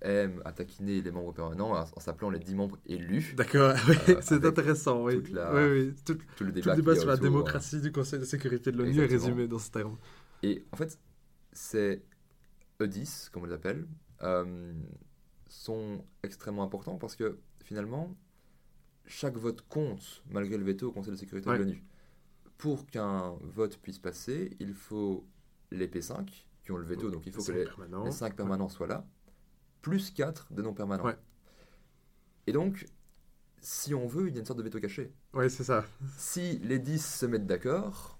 aiment 0.00 0.42
à 0.44 0.52
taquiner 0.52 1.02
les 1.02 1.10
membres 1.10 1.32
permanents 1.32 1.72
en, 1.72 2.00
s'appelant 2.00 2.30
les 2.30 2.38
dix 2.38 2.54
membres 2.54 2.78
élus. 2.86 3.34
D'accord, 3.36 3.74
c'est 4.22 4.44
intéressant. 4.44 5.04
Oui. 5.04 5.22
oui, 5.52 5.94
Tout, 6.06 6.18
tout, 6.36 6.44
le 6.44 6.52
débat, 6.52 6.96
sur 6.96 7.08
la 7.08 7.18
démocratie 7.18 7.80
du 7.80 7.92
Conseil 7.92 8.18
de 8.18 8.24
sécurité 8.24 8.72
de 8.72 8.78
l'ONU 8.78 8.98
est 8.98 9.06
résumé 9.06 9.46
dans 9.46 9.58
ce 9.58 9.70
terme. 9.70 9.96
Et 10.42 10.64
en 10.72 10.76
fait, 10.76 10.98
c'est 11.52 12.02
E10, 12.80 13.30
comme 13.30 13.44
on 13.44 13.46
l'appelle 13.46 13.86
sont 15.52 16.04
extrêmement 16.22 16.62
importants 16.62 16.96
parce 16.96 17.14
que 17.14 17.38
finalement, 17.62 18.16
chaque 19.06 19.36
vote 19.36 19.62
compte 19.68 20.22
malgré 20.30 20.56
le 20.56 20.64
veto 20.64 20.88
au 20.88 20.92
Conseil 20.92 21.12
de 21.12 21.16
sécurité 21.16 21.50
de 21.50 21.54
l'ONU. 21.54 21.84
Pour 22.56 22.86
qu'un 22.86 23.34
vote 23.42 23.76
puisse 23.78 23.98
passer, 23.98 24.56
il 24.60 24.72
faut 24.72 25.26
les 25.70 25.88
P5 25.88 26.26
qui 26.62 26.72
ont 26.72 26.76
le 26.76 26.86
veto, 26.86 27.10
donc 27.10 27.26
il 27.26 27.32
faut 27.32 27.42
que 27.42 27.52
les, 27.52 27.66
les, 28.04 28.12
5 28.12 28.36
permanents 28.36 28.68
soient 28.68 28.86
là, 28.86 29.04
plus 29.82 30.10
4 30.12 30.52
de 30.52 30.62
non 30.62 30.72
permanents. 30.72 31.12
Et 32.46 32.52
donc, 32.52 32.86
si 33.60 33.94
on 33.94 34.06
veut, 34.06 34.28
il 34.28 34.34
y 34.34 34.36
a 34.36 34.40
une 34.40 34.46
sorte 34.46 34.58
de 34.58 34.64
veto 34.64 34.78
caché. 34.78 35.12
Oui, 35.34 35.50
c'est 35.50 35.64
ça. 35.64 35.84
Si 36.16 36.58
les 36.60 36.78
10 36.78 37.04
se 37.04 37.26
mettent 37.26 37.46
d'accord, 37.46 38.18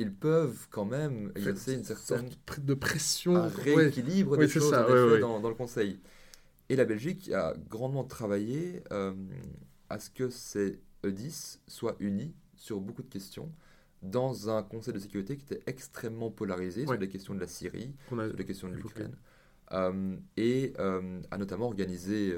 ils 0.00 0.14
peuvent 0.14 0.66
quand 0.70 0.86
même 0.86 1.30
exercer 1.36 1.74
une 1.74 1.84
certaine 1.84 2.30
de 2.58 2.74
pression, 2.74 3.36
un 3.36 3.48
rééquilibre 3.48 4.38
des 4.38 4.48
choses 4.48 4.70
dans, 4.70 5.40
dans, 5.40 5.48
le 5.48 5.54
Conseil. 5.54 6.00
Et 6.70 6.76
la 6.76 6.86
Belgique 6.86 7.30
a 7.32 7.54
grandement 7.68 8.04
travaillé 8.04 8.82
euh, 8.92 9.12
à 9.90 9.98
ce 9.98 10.08
que 10.08 10.30
ces 10.30 10.80
E10 11.04 11.58
soient 11.66 11.96
unis 12.00 12.34
sur 12.54 12.80
beaucoup 12.80 13.02
de 13.02 13.10
questions 13.10 13.52
dans 14.00 14.48
un 14.48 14.62
Conseil 14.62 14.94
de 14.94 14.98
sécurité 14.98 15.36
qui 15.36 15.44
était 15.52 15.62
extrêmement 15.66 16.30
polarisé 16.30 16.84
sur 16.86 16.94
les 16.94 17.08
questions 17.08 17.34
de 17.34 17.40
la 17.40 17.46
Syrie, 17.46 17.94
sur 18.08 18.16
les 18.16 18.44
questions 18.46 18.68
de 18.68 18.76
l'Ukraine. 18.76 19.14
Euh, 19.72 20.16
et 20.38 20.72
euh, 20.78 21.20
a 21.30 21.36
notamment 21.36 21.66
organisé 21.66 22.34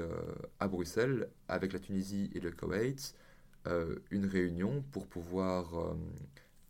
à 0.59 0.67
Bruxelles, 0.67 1.29
avec 1.47 1.71
la 1.71 1.79
Tunisie 1.79 2.29
et 2.35 2.41
le 2.41 2.51
Koweït, 2.51 3.15
une 4.11 4.25
réunion 4.25 4.83
pour 4.91 5.07
pouvoir 5.07 5.95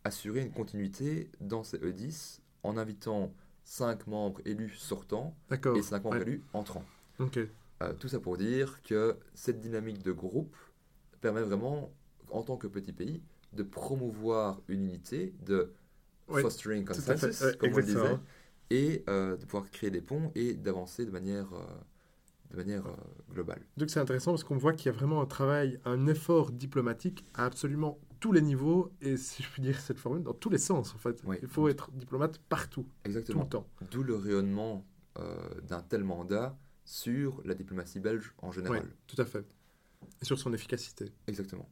assurer 0.04 0.42
une 0.42 0.52
continuité 0.52 1.30
dans 1.40 1.64
ces 1.64 1.78
E10 1.78 2.40
en 2.62 2.76
invitant 2.76 3.32
cinq 3.64 4.06
membres 4.06 4.40
élus 4.44 4.76
sortants 4.76 5.34
et 5.50 5.82
cinq 5.82 6.04
membres 6.04 6.22
élus 6.22 6.42
entrants. 6.52 6.84
Euh, 7.82 7.92
tout 7.98 8.08
ça 8.08 8.20
pour 8.20 8.36
dire 8.36 8.80
que 8.82 9.16
cette 9.34 9.60
dynamique 9.60 10.02
de 10.02 10.12
groupe 10.12 10.54
permet 11.20 11.42
vraiment, 11.42 11.90
en 12.30 12.42
tant 12.42 12.56
que 12.56 12.66
petit 12.66 12.92
pays, 12.92 13.22
de 13.52 13.62
promouvoir 13.62 14.60
une 14.68 14.84
unité, 14.84 15.34
de 15.44 15.72
fostering 16.28 16.84
consensus, 16.84 17.44
comme 17.58 17.72
on 17.72 17.76
le 17.76 17.82
disait, 17.82 18.18
et 18.70 19.04
euh, 19.08 19.36
de 19.36 19.44
pouvoir 19.44 19.70
créer 19.70 19.90
des 19.90 20.00
ponts 20.00 20.30
et 20.34 20.54
d'avancer 20.54 21.04
de 21.04 21.10
manière, 21.10 21.52
euh, 21.52 21.64
de 22.50 22.56
manière 22.56 22.84
globale. 23.32 23.62
Donc 23.76 23.90
c'est 23.90 24.00
intéressant 24.00 24.32
parce 24.32 24.44
qu'on 24.44 24.56
voit 24.56 24.72
qu'il 24.72 24.86
y 24.86 24.94
a 24.94 24.96
vraiment 24.96 25.20
un 25.20 25.26
travail, 25.26 25.78
un 25.84 26.06
effort 26.06 26.52
diplomatique 26.52 27.24
à 27.34 27.44
absolument 27.46 27.98
tous 28.24 28.32
les 28.32 28.40
niveaux 28.40 28.90
et 29.02 29.18
si 29.18 29.42
je 29.42 29.50
puis 29.50 29.60
dire 29.60 29.78
cette 29.78 29.98
formule, 29.98 30.22
dans 30.22 30.32
tous 30.32 30.48
les 30.48 30.56
sens 30.56 30.94
en 30.94 30.98
fait. 30.98 31.22
Il 31.42 31.46
faut 31.46 31.68
être 31.68 31.90
diplomate 31.90 32.38
partout, 32.38 32.88
Exactement. 33.04 33.44
tout 33.44 33.44
le 33.44 33.50
temps. 33.50 33.68
D'où 33.90 34.02
le 34.02 34.16
rayonnement 34.16 34.86
d'un 35.68 35.82
tel 35.82 36.04
mandat 36.04 36.56
sur 36.86 37.42
la 37.44 37.54
diplomatie 37.54 38.00
belge 38.00 38.32
en 38.38 38.50
général. 38.50 38.80
Oui, 38.82 38.90
tout 39.06 39.20
à 39.20 39.26
fait. 39.26 39.44
Et 40.22 40.24
sur 40.24 40.38
son 40.38 40.54
efficacité. 40.54 41.12
Exactement. 41.26 41.68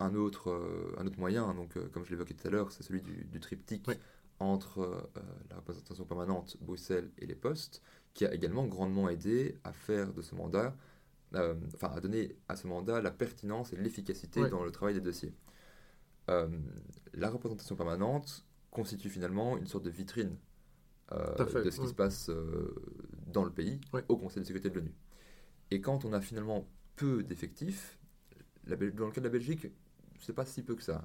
Un 0.00 0.14
autre, 0.14 0.50
euh, 0.50 0.94
un 0.98 1.06
autre 1.06 1.18
moyen, 1.18 1.54
donc, 1.54 1.76
euh, 1.76 1.88
comme 1.92 2.04
je 2.04 2.10
l'évoquais 2.10 2.34
tout 2.34 2.48
à 2.48 2.50
l'heure, 2.50 2.72
c'est 2.72 2.82
celui 2.82 3.02
du, 3.02 3.40
triptyque 3.40 3.86
entre 4.38 4.80
euh, 4.80 5.22
la 5.50 5.56
représentation 5.56 6.04
permanente, 6.04 6.56
Bruxelles 6.60 7.10
et 7.18 7.26
les 7.26 7.34
postes, 7.34 7.82
qui 8.14 8.24
a 8.24 8.32
également 8.34 8.66
grandement 8.66 9.08
aidé 9.08 9.58
à 9.62 9.72
faire 9.72 10.12
de 10.12 10.22
ce 10.22 10.34
mandat, 10.34 10.74
enfin 11.74 11.92
à 11.94 12.00
donner 12.00 12.34
à 12.48 12.56
ce 12.56 12.66
mandat 12.66 13.00
la 13.00 13.12
pertinence 13.12 13.72
et 13.72 13.76
l'efficacité 13.76 14.48
dans 14.48 14.64
le 14.64 14.72
travail 14.72 14.94
des 14.94 15.00
dossiers. 15.00 15.32
la 16.26 17.30
représentation 17.30 17.76
permanente 17.76 18.44
constitue 18.72 19.10
finalement 19.10 19.56
une 19.56 19.66
sorte 19.66 19.84
de 19.84 19.90
vitrine 19.90 20.36
de 21.12 21.70
ce 21.70 21.80
qui 21.80 21.88
se 21.88 21.94
passe 21.94 22.30
dans 23.28 23.44
le 23.44 23.52
pays 23.52 23.80
au 24.08 24.16
Conseil 24.16 24.42
de 24.42 24.46
sécurité 24.46 24.70
de 24.70 24.74
l'ONU. 24.80 24.94
Et 25.70 25.80
quand 25.80 26.04
on 26.04 26.12
a 26.12 26.20
finalement 26.20 26.66
peu 26.96 27.22
d'effectifs, 27.22 27.99
dans 28.76 29.06
le 29.06 29.12
cas 29.12 29.20
de 29.20 29.26
la 29.26 29.32
Belgique, 29.32 29.66
c'est 30.20 30.34
pas 30.34 30.44
si 30.44 30.62
peu 30.62 30.74
que 30.74 30.82
ça. 30.82 31.04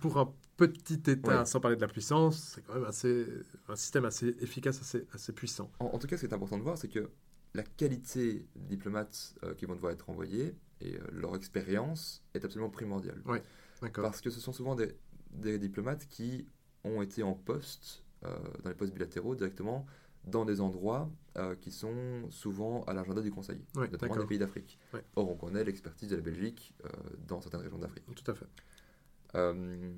pour, 0.00 0.18
un 0.18 0.32
petit 0.56 1.02
État, 1.10 1.44
sans 1.46 1.60
parler 1.60 1.76
de 1.76 1.80
la 1.80 1.88
puissance, 1.88 2.52
c'est 2.54 2.64
quand 2.64 2.74
même 2.74 2.84
assez, 2.84 3.26
un 3.68 3.76
système 3.76 4.04
assez 4.04 4.36
efficace, 4.40 4.80
assez, 4.80 5.06
assez 5.12 5.32
puissant. 5.32 5.70
En, 5.78 5.98
tout 5.98 6.06
cas, 6.06 6.16
ce 6.16 6.26
qui 6.26 6.30
est 6.30 6.34
important 6.34 6.58
de 6.58 6.62
voir, 6.62 6.78
c'est 6.78 6.88
que 6.88 7.10
la 7.54 7.62
qualité 7.62 8.46
des 8.56 8.76
diplomates 8.76 9.34
euh, 9.44 9.54
qui 9.54 9.64
vont 9.64 9.74
devoir 9.74 9.92
être 9.92 10.10
envoyés 10.10 10.54
et 10.80 10.96
euh, 10.96 11.00
leur 11.12 11.36
expérience 11.36 12.24
est 12.34 12.44
absolument 12.44 12.70
primordiale. 12.70 13.22
Oui, 13.26 13.38
d'accord. 13.80 14.04
Parce 14.04 14.20
que 14.20 14.30
ce 14.30 14.40
sont 14.40 14.52
souvent 14.52 14.74
des, 14.74 14.96
des 15.30 15.58
diplomates 15.58 16.06
qui 16.08 16.46
ont 16.82 17.00
été 17.00 17.22
en 17.22 17.34
poste, 17.34 18.04
euh, 18.24 18.36
dans 18.62 18.70
les 18.70 18.76
postes 18.76 18.92
bilatéraux 18.92 19.34
directement, 19.34 19.86
dans 20.26 20.44
des 20.44 20.60
endroits 20.60 21.10
euh, 21.36 21.54
qui 21.56 21.70
sont 21.70 22.30
souvent 22.30 22.84
à 22.84 22.92
l'agenda 22.92 23.20
du 23.20 23.30
Conseil, 23.30 23.60
notamment 23.76 24.16
des 24.16 24.26
pays 24.26 24.38
d'Afrique. 24.38 24.78
Or, 25.16 25.30
on 25.30 25.36
connaît 25.36 25.64
l'expertise 25.64 26.08
de 26.08 26.16
la 26.16 26.22
Belgique 26.22 26.74
euh, 26.84 26.88
dans 27.26 27.40
certaines 27.40 27.60
régions 27.60 27.78
d'Afrique. 27.78 28.04
Tout 28.14 28.30
à 28.30 28.34
fait. 28.34 28.46
Euh, 29.34 29.92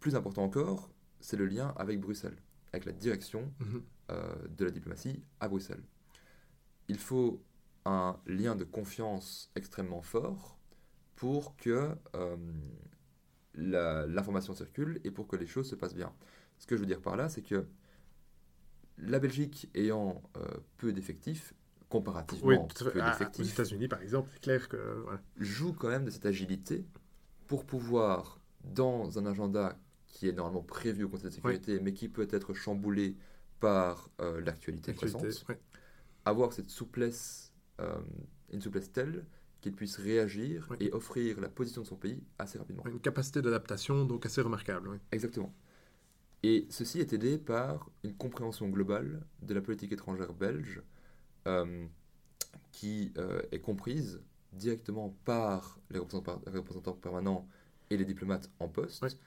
plus 0.00 0.14
important 0.14 0.44
encore, 0.44 0.90
c'est 1.20 1.36
le 1.36 1.46
lien 1.46 1.74
avec 1.76 2.00
Bruxelles, 2.00 2.36
avec 2.72 2.84
la 2.84 2.92
direction 2.92 3.52
mhm. 3.58 3.82
de 4.56 4.64
la 4.64 4.70
diplomatie 4.70 5.22
à 5.40 5.48
Bruxelles. 5.48 5.82
Il 6.88 6.98
faut 6.98 7.42
un 7.84 8.18
lien 8.26 8.54
de 8.54 8.64
confiance 8.64 9.50
extrêmement 9.56 10.02
fort 10.02 10.58
pour 11.16 11.56
que 11.56 11.90
l'information 13.54 14.54
circule 14.54 15.00
et 15.04 15.10
pour 15.10 15.26
que 15.26 15.36
les 15.36 15.46
choses 15.46 15.68
se 15.68 15.74
passent 15.74 15.96
bien. 15.96 16.12
Ce 16.58 16.66
que 16.66 16.76
je 16.76 16.80
veux 16.80 16.86
dire 16.86 17.00
par 17.00 17.16
là, 17.16 17.28
c'est 17.28 17.42
que 17.42 17.66
la 18.98 19.18
Belgique 19.18 19.68
ayant 19.74 20.22
euh, 20.36 20.46
peu 20.76 20.92
d'effectifs, 20.92 21.54
comparativement 21.88 22.66
peu 22.66 23.00
d'effectifs, 23.00 23.44
aux 23.44 23.48
États-Unis 23.48 23.88
par 23.88 24.02
exemple, 24.02 24.30
c'est 24.34 24.42
clair 24.42 24.68
que 24.68 25.04
joue 25.38 25.72
quand 25.72 25.88
même 25.88 26.04
de 26.04 26.10
cette 26.10 26.26
agilité 26.26 26.84
pour 27.46 27.64
pouvoir 27.64 28.38
dans 28.64 29.18
un 29.18 29.26
agenda 29.26 29.78
qui 30.06 30.28
est 30.28 30.32
normalement 30.32 30.62
prévu 30.62 31.04
au 31.04 31.08
Conseil 31.08 31.30
de 31.30 31.34
sécurité, 31.34 31.80
mais 31.80 31.92
qui 31.92 32.08
peut 32.08 32.28
être 32.30 32.54
chamboulé 32.54 33.16
par 33.60 34.10
euh, 34.20 34.40
l'actualité 34.40 34.92
présente, 34.92 35.24
avoir 36.24 36.52
cette 36.52 36.70
souplesse, 36.70 37.52
euh, 37.80 37.98
une 38.52 38.60
souplesse 38.60 38.92
telle 38.92 39.24
qu'il 39.60 39.74
puisse 39.74 39.96
réagir 39.96 40.68
et 40.78 40.92
offrir 40.92 41.40
la 41.40 41.48
position 41.48 41.82
de 41.82 41.86
son 41.86 41.96
pays 41.96 42.22
assez 42.38 42.58
rapidement. 42.58 42.84
Une 42.86 43.00
capacité 43.00 43.42
d'adaptation 43.42 44.04
donc 44.04 44.24
assez 44.24 44.40
remarquable. 44.40 45.00
Exactement. 45.10 45.52
Et 46.42 46.66
ceci 46.70 47.00
est 47.00 47.12
aidé 47.12 47.36
par 47.38 47.90
une 48.04 48.14
compréhension 48.14 48.68
globale 48.68 49.26
de 49.42 49.54
la 49.54 49.60
politique 49.60 49.92
étrangère 49.92 50.32
belge 50.32 50.82
euh, 51.46 51.86
qui 52.70 53.12
euh, 53.18 53.42
est 53.50 53.60
comprise 53.60 54.20
directement 54.52 55.16
par 55.24 55.78
les 55.90 55.98
représentants, 55.98 56.40
représentants, 56.46 56.92
permanents 56.92 57.48
et 57.90 57.96
les 57.96 58.04
diplomates 58.04 58.50
en 58.60 58.68
poste, 58.68 59.18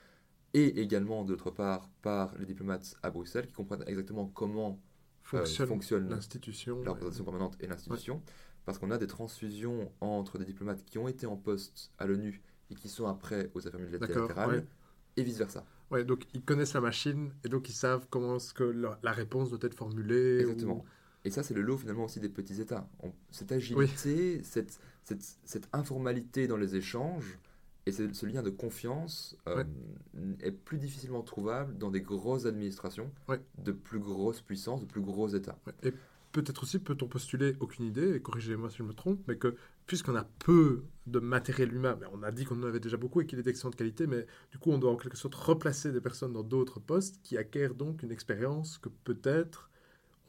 et 0.54 0.82
également 0.82 1.24
d'autre 1.24 1.52
part 1.52 1.90
par 2.02 2.38
les 2.38 2.46
diplomates 2.46 2.96
à 3.04 3.10
Bruxelles 3.10 3.48
qui 3.48 3.54
comprennent 3.54 3.84
exactement 3.88 4.28
comment 4.28 4.80
euh, 5.34 5.46
fonctionne, 5.46 6.10
l'institution, 6.10 6.84
la 6.84 6.92
représentation 6.92 7.24
permanente 7.24 7.58
et 7.60 7.68
l'institution, 7.68 8.22
parce 8.66 8.78
qu'on 8.78 8.92
a 8.92 8.98
des 8.98 9.08
transfusions 9.08 9.92
entre 10.02 10.38
des 10.38 10.46
diplomates 10.46 10.84
qui 10.86 10.98
ont 10.98 11.08
été 11.08 11.26
en 11.26 11.38
poste 11.38 11.92
à 11.98 12.06
l'ONU 12.06 12.42
et 12.70 12.76
qui 12.76 12.90
sont 12.90 13.06
après 13.06 13.50
aux 13.54 13.68
affaires 13.68 13.80
multilatérales, 13.80 14.66
et 15.18 15.24
vice-versa. 15.24 15.66
Ouais, 15.92 16.06
donc 16.06 16.24
ils 16.34 16.42
connaissent 16.42 16.74
la 16.74 16.82
machine 16.82 17.32
et 17.44 17.50
donc 17.50 17.70
ils 17.70 17.74
savent 17.74 18.08
comment 18.10 18.38
est-ce 18.38 18.54
que 18.54 18.64
la, 18.64 19.12
réponse 19.12 19.50
doit 19.50 19.60
être 19.62 19.76
formulée. 19.76 20.40
Exactement. 20.40 20.86
Et 21.24 21.30
ça, 21.30 21.44
c'est 21.44 21.54
le 21.54 21.62
lot 21.62 21.78
finalement 21.78 22.06
aussi 22.06 22.20
des 22.20 22.30
petits 22.30 22.62
États. 22.62 22.88
cette 23.30 23.52
agilité, 23.52 24.42
cette, 24.44 24.80
cette, 25.04 25.24
cette, 25.44 25.70
informalité 25.72 26.48
dans 26.48 26.58
les 26.58 26.76
échanges 26.76 27.38
et 27.86 27.92
ce 27.92 28.26
lien 28.26 28.42
de 28.42 28.50
confiance 28.50 29.36
euh, 29.48 29.64
est 30.42 30.52
plus 30.52 30.78
difficilement 30.78 31.22
trouvable 31.22 31.78
dans 31.78 31.90
des 31.90 32.02
grosses 32.02 32.46
administrations 32.46 33.12
de 33.58 33.72
plus 33.72 34.00
grosses 34.00 34.42
puissances, 34.42 34.82
de 34.82 34.86
plus 34.86 35.02
gros 35.02 35.28
États. 35.28 35.58
Et 35.84 35.92
peut-être 36.32 36.64
aussi 36.64 36.80
peut-on 36.80 37.08
postuler, 37.08 37.56
aucune 37.60 37.86
idée, 37.86 38.16
et 38.16 38.22
corrigez-moi 38.22 38.70
si 38.70 38.78
je 38.78 38.84
me 38.84 38.94
trompe, 38.94 39.20
mais 39.28 39.38
que 39.38 39.56
puisqu'on 39.88 40.16
a 40.16 40.24
peu 40.24 40.84
de 41.08 41.20
matériel 41.20 41.74
humain, 41.74 41.98
mais 42.00 42.08
on 42.14 42.24
a 42.24 42.32
dit 42.32 42.46
qu'on 42.46 42.62
en 42.62 42.68
avait 42.68 42.80
déjà 42.80 42.98
beaucoup 42.98 43.22
et 43.22 43.26
qu'il 43.26 43.40
est 43.40 43.44
d'excellente 43.44 43.76
qualité, 43.76 44.08
mais 44.08 44.26
du 44.52 44.58
coup 44.58 44.72
on 44.72 44.78
doit 44.78 44.92
en 44.92 44.96
quelque 44.96 45.18
sorte 45.18 45.36
replacer 45.36 45.92
des 45.92 46.02
personnes 46.02 46.34
dans 46.34 46.44
d'autres 46.44 46.80
postes 46.80 47.20
qui 47.24 47.38
acquièrent 47.38 47.76
donc 47.76 48.04
une 48.04 48.12
expérience 48.12 48.78
que 48.78 48.90
peut-être 49.04 49.70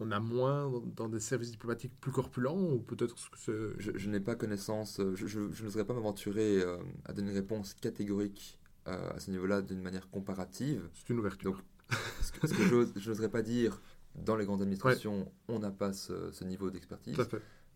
on 0.00 0.10
a 0.10 0.20
moins 0.20 0.72
dans 0.96 1.08
des 1.08 1.20
services 1.20 1.52
diplomatiques 1.52 1.92
plus 2.00 2.10
corpulents 2.10 2.58
ou 2.58 2.80
peut-être 2.80 3.14
que 3.46 3.74
Je, 3.78 4.10
n'ai 4.10 4.20
pas 4.20 4.34
connaissance, 4.34 5.00
je, 5.14 5.26
je, 5.26 5.62
n'oserais 5.62 5.84
pas 5.84 5.94
m'aventurer 5.94 6.60
euh, 6.60 6.78
à 7.04 7.12
donner 7.12 7.30
une 7.30 7.36
réponse 7.36 7.74
catégorique 7.74 8.58
euh, 8.88 9.10
à 9.10 9.20
ce 9.20 9.30
niveau-là 9.30 9.62
d'une 9.62 9.80
manière 9.80 10.10
comparative. 10.10 10.88
C'est 10.94 11.10
une 11.10 11.20
ouverture. 11.20 11.62
Donc, 11.90 12.50
ce 12.50 12.54
que, 12.54 12.86
je 12.96 13.10
n'oserais 13.10 13.28
pas 13.28 13.42
dire, 13.42 13.80
dans 14.14 14.36
les 14.36 14.44
grandes 14.44 14.62
administrations, 14.62 15.32
on 15.48 15.58
n'a 15.58 15.70
pas 15.70 15.92
ce, 15.92 16.44
niveau 16.44 16.70
d'expertise. 16.70 17.16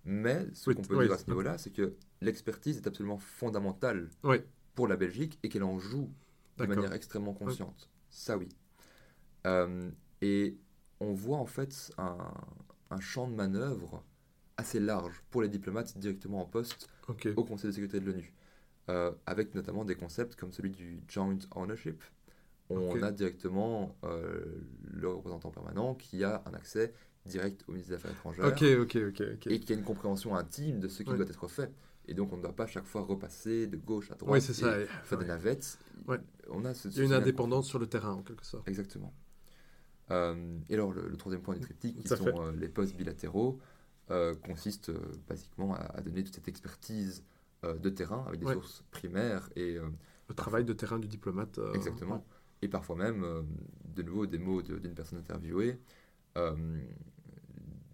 Mais 0.04 0.46
ce 0.54 0.70
qu'on 0.70 0.82
peut 0.82 1.02
dire 1.02 1.12
à 1.12 1.18
ce 1.18 1.26
niveau-là, 1.26 1.58
c'est 1.58 1.70
que 1.70 1.94
l'expertise 2.20 2.76
est 2.76 2.86
absolument 2.86 3.18
fondamentale 3.18 4.08
pour 4.74 4.88
la 4.88 4.96
Belgique 4.96 5.38
et 5.42 5.48
qu'elle 5.48 5.64
en 5.64 5.78
joue 5.78 6.12
de 6.58 6.66
manière 6.66 6.92
extrêmement 6.92 7.34
consciente. 7.34 7.90
Ça, 8.08 8.38
oui. 8.38 8.48
Euh, 9.46 9.90
et 10.22 10.58
on 11.00 11.12
voit 11.12 11.38
en 11.38 11.46
fait 11.46 11.92
un, 11.98 13.00
champ 13.00 13.28
de 13.28 13.34
manœuvre 13.34 14.04
assez 14.56 14.80
large 14.80 15.22
pour 15.30 15.42
les 15.42 15.48
diplomates 15.48 15.98
directement 15.98 16.40
en 16.40 16.46
poste 16.46 16.88
au 17.36 17.44
Conseil 17.44 17.70
de 17.70 17.74
sécurité 17.74 18.00
de 18.00 18.06
l'ONU, 18.06 18.32
euh, 18.88 19.12
avec 19.26 19.54
notamment 19.54 19.84
des 19.84 19.96
concepts 19.96 20.34
comme 20.36 20.52
celui 20.52 20.70
du 20.70 21.02
joint 21.08 21.36
ownership. 21.54 22.02
On 22.68 23.02
a 23.02 23.12
directement 23.12 23.96
euh, 24.04 24.44
le 24.82 25.08
représentant 25.08 25.50
permanent 25.50 25.94
qui 25.94 26.24
a 26.24 26.42
un 26.46 26.54
accès 26.54 26.92
direct 27.24 27.64
au 27.68 27.72
ministre 27.72 27.90
des 27.90 27.96
Affaires 27.96 28.12
étrangères 28.12 28.46
et 29.46 29.60
qui 29.60 29.72
a 29.72 29.76
une 29.76 29.84
compréhension 29.84 30.36
intime 30.36 30.80
de 30.80 30.88
ce 30.88 31.02
qui 31.02 31.14
doit 31.14 31.26
être 31.26 31.48
fait. 31.48 31.72
Et 32.08 32.14
donc, 32.14 32.32
on 32.32 32.36
ne 32.36 32.42
doit 32.42 32.54
pas 32.54 32.66
chaque 32.66 32.84
fois 32.84 33.02
repasser 33.02 33.66
de 33.66 33.76
gauche 33.76 34.12
à 34.12 34.14
droite, 34.14 34.40
oui, 34.48 34.54
ça. 34.54 34.86
faire 35.02 35.18
des 35.18 35.26
navettes. 35.26 35.78
On 36.48 36.64
a 36.64 36.72
Il 36.84 36.96
y 36.96 37.00
a 37.00 37.04
une 37.04 37.12
indépendance 37.12 37.66
sur 37.66 37.80
le 37.80 37.88
terrain, 37.88 38.12
en 38.12 38.22
quelque 38.22 38.46
sorte. 38.46 38.68
Exactement. 38.68 39.12
Euh, 40.12 40.56
et 40.68 40.74
alors, 40.74 40.92
le, 40.92 41.16
troisième 41.16 41.42
point 41.42 41.54
du 41.54 41.60
triptyque, 41.60 42.00
qui 42.00 42.08
sont 42.08 42.26
euh, 42.26 42.52
les 42.52 42.68
postes 42.68 42.96
bilatéraux, 42.96 43.58
consiste 44.44 44.92
basiquement 45.28 45.74
à, 45.74 46.00
donner 46.00 46.22
toute 46.22 46.36
cette 46.36 46.46
expertise 46.46 47.24
de 47.64 47.90
terrain 47.90 48.24
avec 48.28 48.38
des 48.38 48.52
sources 48.52 48.84
primaires 48.92 49.50
et 49.56 49.78
le 50.28 50.34
travail 50.34 50.64
de 50.64 50.72
terrain 50.72 51.00
du 51.00 51.08
diplomate. 51.08 51.58
exactement. 51.74 52.24
Et 52.62 52.68
parfois 52.68 52.96
même, 52.96 53.24
de 53.94 54.02
nouveau, 54.02 54.26
des 54.26 54.38
mots 54.38 54.62
d'une 54.62 54.94
personne 54.94 55.18
interviewée. 55.18 55.78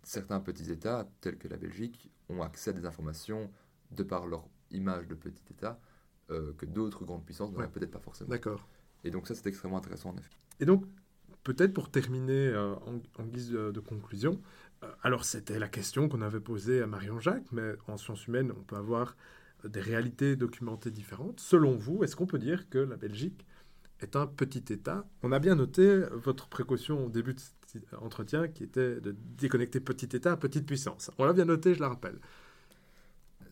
certains 0.03 0.41
petits 0.41 0.71
États, 0.71 1.09
tels 1.21 1.37
que 1.37 1.49
la 1.49 1.57
Belgique, 1.57 2.11
ont 2.29 2.43
accès 2.43 2.71
à 2.71 2.73
des 2.73 2.87
informations 2.87 3.51
de 3.91 4.03
par 4.03 4.27
leur 4.27 4.49
image 4.71 5.09
de 5.09 5.15
petit 5.15 5.43
État 5.51 5.81
que 6.29 6.65
d'autres 6.65 7.05
grandes 7.05 7.25
puissances 7.25 7.53
n'auraient 7.53 7.71
peut-être 7.71 7.91
pas 7.91 7.99
forcément. 7.99 8.31
D'accord. 8.31 8.69
Et 9.05 9.11
donc 9.11 9.27
ça, 9.27 9.35
c'est 9.35 9.47
extrêmement 9.47 9.79
intéressant 9.79 10.11
en 10.11 10.17
effet. 10.17 10.31
Et 10.61 10.65
donc, 10.65 10.85
peut-être 11.45 11.73
pour 11.73 11.91
terminer 11.91 12.49
euh, 12.49 12.75
en, 13.19 13.25
guise 13.25 13.51
de, 13.51 13.81
conclusion, 13.81 14.41
euh, 14.83 14.91
alors 15.03 15.25
c'était 15.25 15.59
la 15.59 15.69
question 15.69 16.09
qu'on 16.09 16.23
avait 16.23 16.41
posée 16.41 16.83
à 16.83 16.87
Marion 16.87 17.21
Jacques, 17.21 17.51
mais 17.53 17.73
en 17.89 17.97
sciences 17.97 18.27
humaines, 18.27 18.53
on 18.57 18.63
peut 18.63 18.77
avoir 18.77 19.17
des 19.65 19.81
réalités 19.81 20.37
documentées 20.37 20.91
différentes. 20.91 21.41
Selon 21.41 21.77
vous, 21.77 22.03
est-ce 22.03 22.17
qu'on 22.17 22.27
peut 22.27 22.39
dire 22.39 22.69
que 22.69 22.79
la 22.79 22.97
Belgique 22.97 23.47
est 24.03 24.17
un 24.17 24.27
petit 24.27 24.73
État 24.73 25.07
On 25.23 25.33
a 25.33 25.39
bien 25.39 25.55
noté 25.55 26.03
votre 26.13 26.49
précaution 26.49 27.07
au 27.07 27.09
début 27.09 27.35
de 27.35 27.41
cet 27.67 27.95
entretien 27.95 28.49
qui 28.49 28.65
était 28.65 29.01
de 29.01 29.15
déconnecter 29.37 29.81
petit 29.81 30.15
État 30.17 30.33
à 30.33 30.37
petite 30.37 30.67
puissance. 30.67 31.11
On 31.19 31.25
l'a 31.25 31.33
bien 31.33 31.45
noté, 31.45 31.75
je 31.75 31.81
la 31.81 31.89
rappelle. 31.89 32.19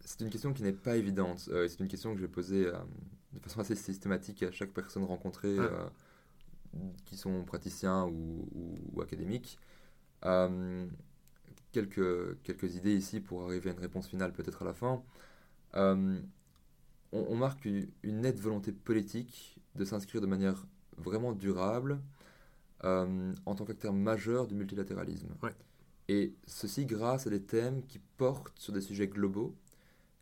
C'est 0.04 0.20
une 0.22 0.30
question 0.30 0.52
qui 0.52 0.62
n'est 0.62 0.72
pas 0.72 0.96
évidente. 0.96 1.48
Euh, 1.52 1.68
c'est 1.68 1.80
une 1.80 1.88
question 1.88 2.12
que 2.12 2.16
je 2.18 2.22
vais 2.22 2.32
poser 2.32 2.64
de 2.64 3.38
façon 3.40 3.60
assez 3.60 3.74
systématique 3.74 4.42
à 4.42 4.50
chaque 4.50 4.70
personne 4.70 5.04
rencontrée. 5.04 5.56
Ah 5.58 5.90
qui 7.04 7.16
sont 7.16 7.44
praticiens 7.44 8.06
ou, 8.06 9.00
académiques. 9.00 9.58
Euh, 10.24 10.86
quelques, 11.72 12.40
quelques 12.42 12.76
idées 12.76 12.94
ici 12.94 13.20
pour 13.20 13.44
arriver 13.44 13.70
à 13.70 13.72
une 13.72 13.80
réponse 13.80 14.08
finale 14.08 14.32
peut-être 14.32 14.62
à 14.62 14.64
la 14.64 14.74
fin. 14.74 15.02
Euh, 17.14 17.24
on, 17.28 17.36
marque 17.36 17.64
une, 17.64 17.88
nette 18.04 18.38
volonté 18.38 18.72
politique 18.72 19.58
de 19.74 19.84
s'inscrire 19.84 20.20
de 20.20 20.26
manière 20.26 20.66
vraiment 20.96 21.32
durable 21.32 22.00
euh, 22.84 23.32
en 23.46 23.54
tant 23.54 23.64
qu'acteur 23.64 23.92
majeur 23.92 24.46
du 24.46 24.54
multilatéralisme. 24.54 25.34
Et 26.08 26.34
ceci 26.46 26.86
grâce 26.86 27.26
à 27.26 27.30
des 27.30 27.42
thèmes 27.42 27.82
qui 27.86 28.00
portent 28.16 28.58
sur 28.58 28.72
des 28.72 28.80
sujets 28.80 29.06
globaux 29.06 29.54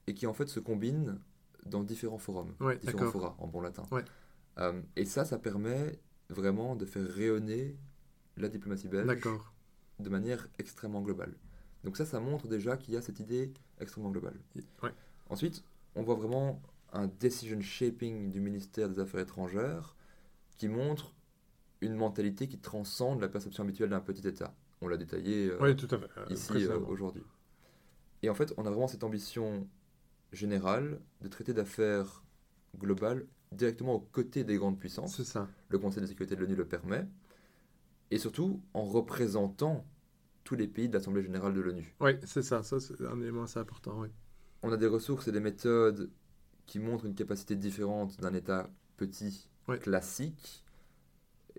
et 0.07 0.15
qui 0.15 0.27
en 0.27 0.35
fait 0.35 0.49
se 0.49 0.61
combinent 0.61 1.19
dans 1.65 1.83
différents 1.83 2.19
forums, 2.19 2.55
différents 2.83 3.11
forats 3.11 3.37
en 3.39 3.47
bon 3.47 3.61
latin. 3.61 3.85
et 4.97 5.05
ça, 5.05 5.25
ça 5.25 5.39
permet 5.39 5.99
vraiment 6.31 6.77
de 6.77 6.85
faire 6.85 7.07
rayonner 7.07 7.77
la 8.37 8.49
diplomatie 8.49 8.89
belge 8.89 9.27
de 9.99 10.09
manière 10.09 10.47
extrêmement 10.59 11.01
globale. 11.01 11.35
Donc 11.85 11.97
ça, 11.97 12.05
ça 12.05 12.21
montre 12.21 12.49
déjà 12.49 12.77
qu'il 12.77 12.95
y 12.95 12.97
a 12.97 13.03
cette 13.03 13.21
idée 13.21 13.53
extrêmement 13.81 14.11
globale. 14.11 14.39
Ensuite, 15.31 15.63
on 15.95 16.03
voit 16.03 16.15
vraiment 16.15 16.61
un 16.93 17.07
decision 17.21 17.61
shaping 17.61 18.31
du 18.31 18.41
ministère 18.41 18.89
des 18.89 18.99
Affaires 18.99 19.21
étrangères 19.21 19.97
qui 20.57 20.69
montre 20.69 21.15
une 21.81 21.95
mentalité 21.95 22.49
qui 22.49 22.59
transcende 22.59 23.21
la 23.21 23.29
perception 23.29 23.63
habituelle 23.63 23.91
d'un 23.91 24.01
petit 24.01 24.27
État. 24.27 24.55
On 24.81 24.89
l'a 24.89 24.97
détaillé 24.97 25.51
euh, 25.51 25.75
tout 25.75 25.89
à 25.95 25.99
fait. 25.99 26.09
Euh, 26.19 26.27
ici 26.31 26.65
euh, 26.65 26.79
aujourd'hui. 26.81 27.23
Et 28.23 28.31
en 28.31 28.35
fait, 28.35 28.53
on 28.57 28.67
a 28.67 28.71
vraiment 28.71 28.89
cette 28.89 29.05
ambition 29.05 29.69
générale 30.33 31.01
de 31.21 31.29
traiter 31.29 31.55
d'affaires 31.55 32.23
globales 32.77 33.27
directement 33.53 33.95
aux 33.95 34.01
côtés 34.01 34.45
des 34.45 34.57
grandes 34.57 34.79
puissances. 34.79 35.17
C'est 35.17 35.25
ça. 35.25 35.49
Le 35.69 35.79
Conseil 35.79 36.03
de 36.03 36.07
sécurité 36.07 36.37
de 36.37 36.41
l'ONU 36.41 36.55
le 36.55 36.67
permet. 36.67 37.07
Et 38.11 38.19
surtout 38.19 38.61
en 38.75 38.85
représentant 38.85 39.87
tous 40.45 40.55
les 40.55 40.67
pays 40.67 40.89
de 40.89 40.95
l'Assemblée 40.95 41.23
générale 41.23 41.55
de 41.55 41.61
l'ONU. 41.61 41.95
Oui, 42.01 42.13
c'est 42.25 42.43
ça. 42.43 42.63
Ça, 42.63 42.81
c'est 42.81 43.01
un 43.03 43.21
élément 43.21 43.45
assez 43.45 43.59
important. 43.59 44.01
Oui. 44.01 44.09
On 44.63 44.73
a 44.73 44.77
des 44.77 44.87
ressources 44.87 45.29
et 45.29 45.33
des 45.33 45.41
méthodes 45.41 46.11
qui 46.69 46.79
montrent 46.79 47.07
une 47.07 47.15
capacité 47.15 47.57
différente 47.57 48.21
d'un 48.21 48.35
État 48.35 48.71
petit, 48.97 49.49
classique. 49.81 50.65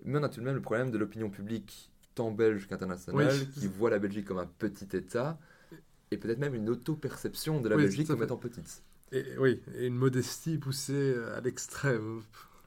Mais 0.04 0.18
on 0.18 0.22
a 0.22 0.28
tout 0.30 0.40
de 0.40 0.44
même 0.46 0.54
le 0.54 0.62
problème 0.62 0.90
de 0.90 0.96
l'opinion 0.96 1.28
publique, 1.28 1.92
tant 2.14 2.30
belge 2.30 2.66
qu'internationale, 2.66 3.50
qui 3.50 3.66
voit 3.66 3.90
la 3.90 3.98
Belgique 3.98 4.24
comme 4.24 4.38
un 4.38 4.46
petit 4.46 4.96
État, 4.96 5.38
et 6.10 6.16
peut-être 6.16 6.38
même 6.38 6.54
une 6.54 6.70
auto-perception 6.70 7.60
de 7.60 7.68
la 7.68 7.76
Belgique 7.76 8.06
comme 8.06 8.22
étant 8.22 8.38
petite. 8.38 8.82
Et, 9.12 9.24
oui, 9.38 9.60
et 9.74 9.86
une 9.86 9.96
modestie 9.96 10.56
poussée 10.56 11.16
à 11.36 11.40
l'extrême. 11.40 12.22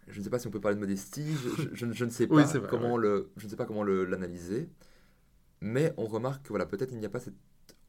Je 0.09 0.19
ne 0.19 0.23
sais 0.23 0.29
pas 0.29 0.37
si 0.37 0.47
on 0.47 0.51
peut 0.51 0.59
parler 0.59 0.75
de 0.75 0.81
modestie, 0.81 1.33
je, 1.71 1.85
ne 1.85 2.09
sais 2.09 2.27
pas 2.27 2.45
comment 2.69 2.97
le, 2.97 3.31
je 3.37 3.45
ne 3.45 3.49
sais 3.49 3.55
pas 3.55 3.65
comment 3.65 3.83
l'analyser, 3.85 4.69
mais 5.61 5.93
on 5.95 6.05
remarque 6.05 6.43
que 6.43 6.49
voilà, 6.49 6.65
peut-être 6.65 6.91
il 6.91 6.99
n'y 6.99 7.05
a 7.05 7.09
pas 7.09 7.21
cette 7.21 7.37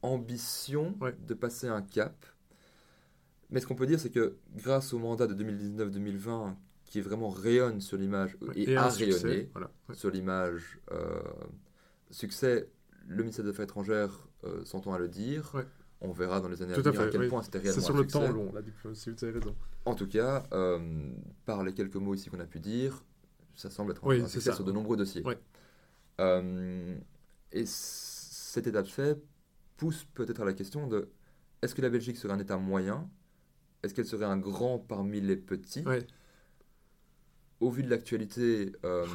ambition 0.01 0.97
de 1.27 1.33
passer 1.33 1.67
un 1.67 1.81
cap. 1.81 2.25
Mais 3.49 3.59
ce 3.59 3.67
qu'on 3.67 3.75
peut 3.75 3.85
dire, 3.85 3.99
c'est 3.99 4.09
que 4.09 4.35
grâce 4.55 4.93
au 4.93 4.99
mandat 4.99 5.27
de 5.27 5.35
2019-2020, 5.43 6.55
qui 6.85 7.01
vraiment 7.01 7.29
rayonne 7.29 7.81
sur 7.81 7.97
l'image 7.97 8.37
et, 8.55 8.75
a 8.75 8.87
rayonné 8.87 9.49
sur 9.93 10.09
l'image, 10.09 10.79
euh, 10.91 11.19
succès, 12.09 12.69
le 13.07 13.23
ministère 13.23 13.43
des 13.43 13.51
Affaires 13.51 13.65
étrangères 13.65 14.27
euh, 14.43 14.63
s'entend 14.63 14.93
à 14.93 14.99
le 14.99 15.07
dire. 15.07 15.63
On 16.01 16.11
verra 16.11 16.39
dans 16.39 16.49
les 16.49 16.61
années 16.61 16.73
à 16.73 16.79
venir 16.79 17.01
à, 17.01 17.07
quel 17.07 17.27
point 17.27 17.41
c'était 17.41 17.57
réellement 17.57 17.81
C'est 17.81 17.85
sur 17.85 17.97
le 17.97 18.05
temps 18.05 18.29
long, 18.31 18.51
la 18.53 18.61
diplomatie, 18.61 19.09
vous 19.09 19.23
avez 19.25 19.39
raison. 19.39 19.55
En 19.85 19.95
tout 19.95 20.07
cas, 20.07 20.43
euh, 20.53 21.09
par 21.45 21.63
les 21.63 21.73
quelques 21.73 21.95
mots 21.95 22.13
ici 22.13 22.29
qu'on 22.29 22.39
a 22.39 22.45
pu 22.45 22.59
dire, 22.59 23.03
ça 23.55 23.69
semble 23.69 23.91
être 23.91 24.07
un 24.07 24.27
succès 24.27 24.53
sur 24.53 24.63
de 24.63 24.71
nombreux 24.71 24.97
dossiers. 24.97 25.23
Et 27.51 27.63
cet 27.65 28.67
état 28.67 28.81
de 28.81 28.87
fait 28.87 29.17
pousse 29.77 30.05
peut-être 30.13 30.41
à 30.41 30.45
la 30.45 30.53
question 30.53 30.87
de 30.87 31.09
est-ce 31.61 31.73
que 31.73 31.81
la 31.81 31.89
Belgique 31.89 32.17
serait 32.17 32.33
un 32.33 32.39
État 32.39 32.57
moyen 32.57 33.09
Est-ce 33.85 33.93
qu'elle 33.93 34.05
serait 34.07 34.25
un 34.25 34.37
grand 34.37 34.79
parmi 34.79 35.21
les 35.21 35.37
petits 35.37 35.83
Au 37.59 37.69
vu 37.69 37.83
de 37.83 37.89
l'actualité 37.89 38.71
euh, 38.83 39.05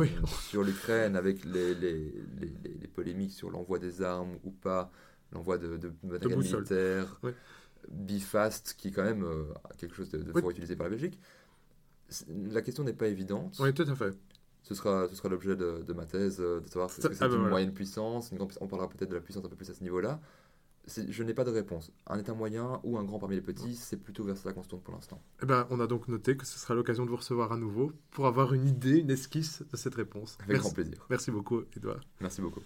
sur 0.49 0.63
l'Ukraine, 0.63 1.17
avec 1.17 1.45
les, 1.45 1.75
les, 1.75 2.15
les, 2.39 2.89
polémiques 2.89 3.33
sur 3.33 3.51
l'envoi 3.51 3.81
des 3.81 4.01
armes 4.01 4.39
ou 4.45 4.53
pas, 4.53 4.93
l'envoi 5.33 5.59
de, 5.59 5.77
de 5.77 5.93
matériel 6.05 6.39
militaire, 6.39 7.21
Bifast, 7.89 8.77
qui 8.79 8.89
est 8.89 8.91
quand 8.93 9.03
même 9.03 9.25
euh, 9.25 9.45
quelque 9.77 9.97
chose 9.97 10.11
de, 10.11 10.23
de 10.23 10.33
fort 10.33 10.51
utilisé 10.51 10.77
par 10.77 10.85
la 10.85 10.91
Belgique, 10.91 11.19
la 12.29 12.63
question 12.63 12.85
n'est 12.85 12.93
pas 12.93 13.09
évidente. 13.09 13.57
Oui, 13.59 13.75
tout 13.75 13.83
à 13.89 13.95
fait. 13.97 14.15
Ce 14.63 14.75
sera, 14.75 15.09
ce 15.09 15.17
sera 15.17 15.29
l'objet 15.29 15.57
de, 15.57 15.83
de, 15.85 15.93
ma 15.93 16.07
thèse, 16.07 16.37
euh, 16.41 16.61
de 16.61 16.69
savoir 16.69 16.91
si 16.91 17.01
c'est 17.01 17.09
ah, 17.21 17.27
une 17.27 17.33
ben 17.33 17.49
moyenne 17.49 17.73
puissance. 17.73 18.31
on 18.61 18.67
parlera 18.69 18.89
peut-être 18.89 19.11
de 19.11 19.17
la 19.17 19.21
puissance 19.21 19.45
un 19.45 19.49
peu 19.49 19.57
plus 19.57 19.71
à 19.71 19.75
ce 19.75 19.83
niveau-là. 19.83 20.21
Je 20.87 21.23
n'ai 21.23 21.35
pas 21.35 21.45
de 21.45 21.51
réponse. 21.51 21.93
Un 22.07 22.19
état 22.19 22.35
moyen 22.35 22.81
ou 22.85 22.99
un 22.99 23.05
grand 23.05 23.19
parmi 23.19 23.37
les 23.37 23.43
petits, 23.43 23.77
c'est 23.77 23.97
plutôt 23.97 24.25
vers 24.25 24.37
ça 24.37 24.53
qu'on 24.53 24.63
se 24.63 24.69
tourne 24.69 24.83
pour 24.83 24.95
l'instant. 24.95 25.23
Eh 25.43 25.47
ben, 25.47 25.67
on 25.71 25.79
a 25.81 25.87
donc 25.87 26.09
noté 26.09 26.37
que 26.37 26.47
ce 26.47 26.59
sera 26.59 26.75
l'occasion 26.75 27.05
de 27.05 27.11
vous 27.11 27.17
recevoir 27.17 27.53
à 27.53 27.57
nouveau 27.57 27.93
pour 28.11 28.27
avoir 28.27 28.55
une 28.55 28.67
idée, 28.67 28.99
une 28.99 29.11
esquisse 29.11 29.63
de 29.71 29.77
cette 29.77 29.95
réponse. 29.95 30.37
Avec 30.43 30.59
grand 30.59 30.73
plaisir. 30.73 31.07
Merci 31.11 31.31
beaucoup, 31.31 31.63
Edouard. 31.77 32.01
Merci 32.21 32.41
beaucoup. 32.41 32.63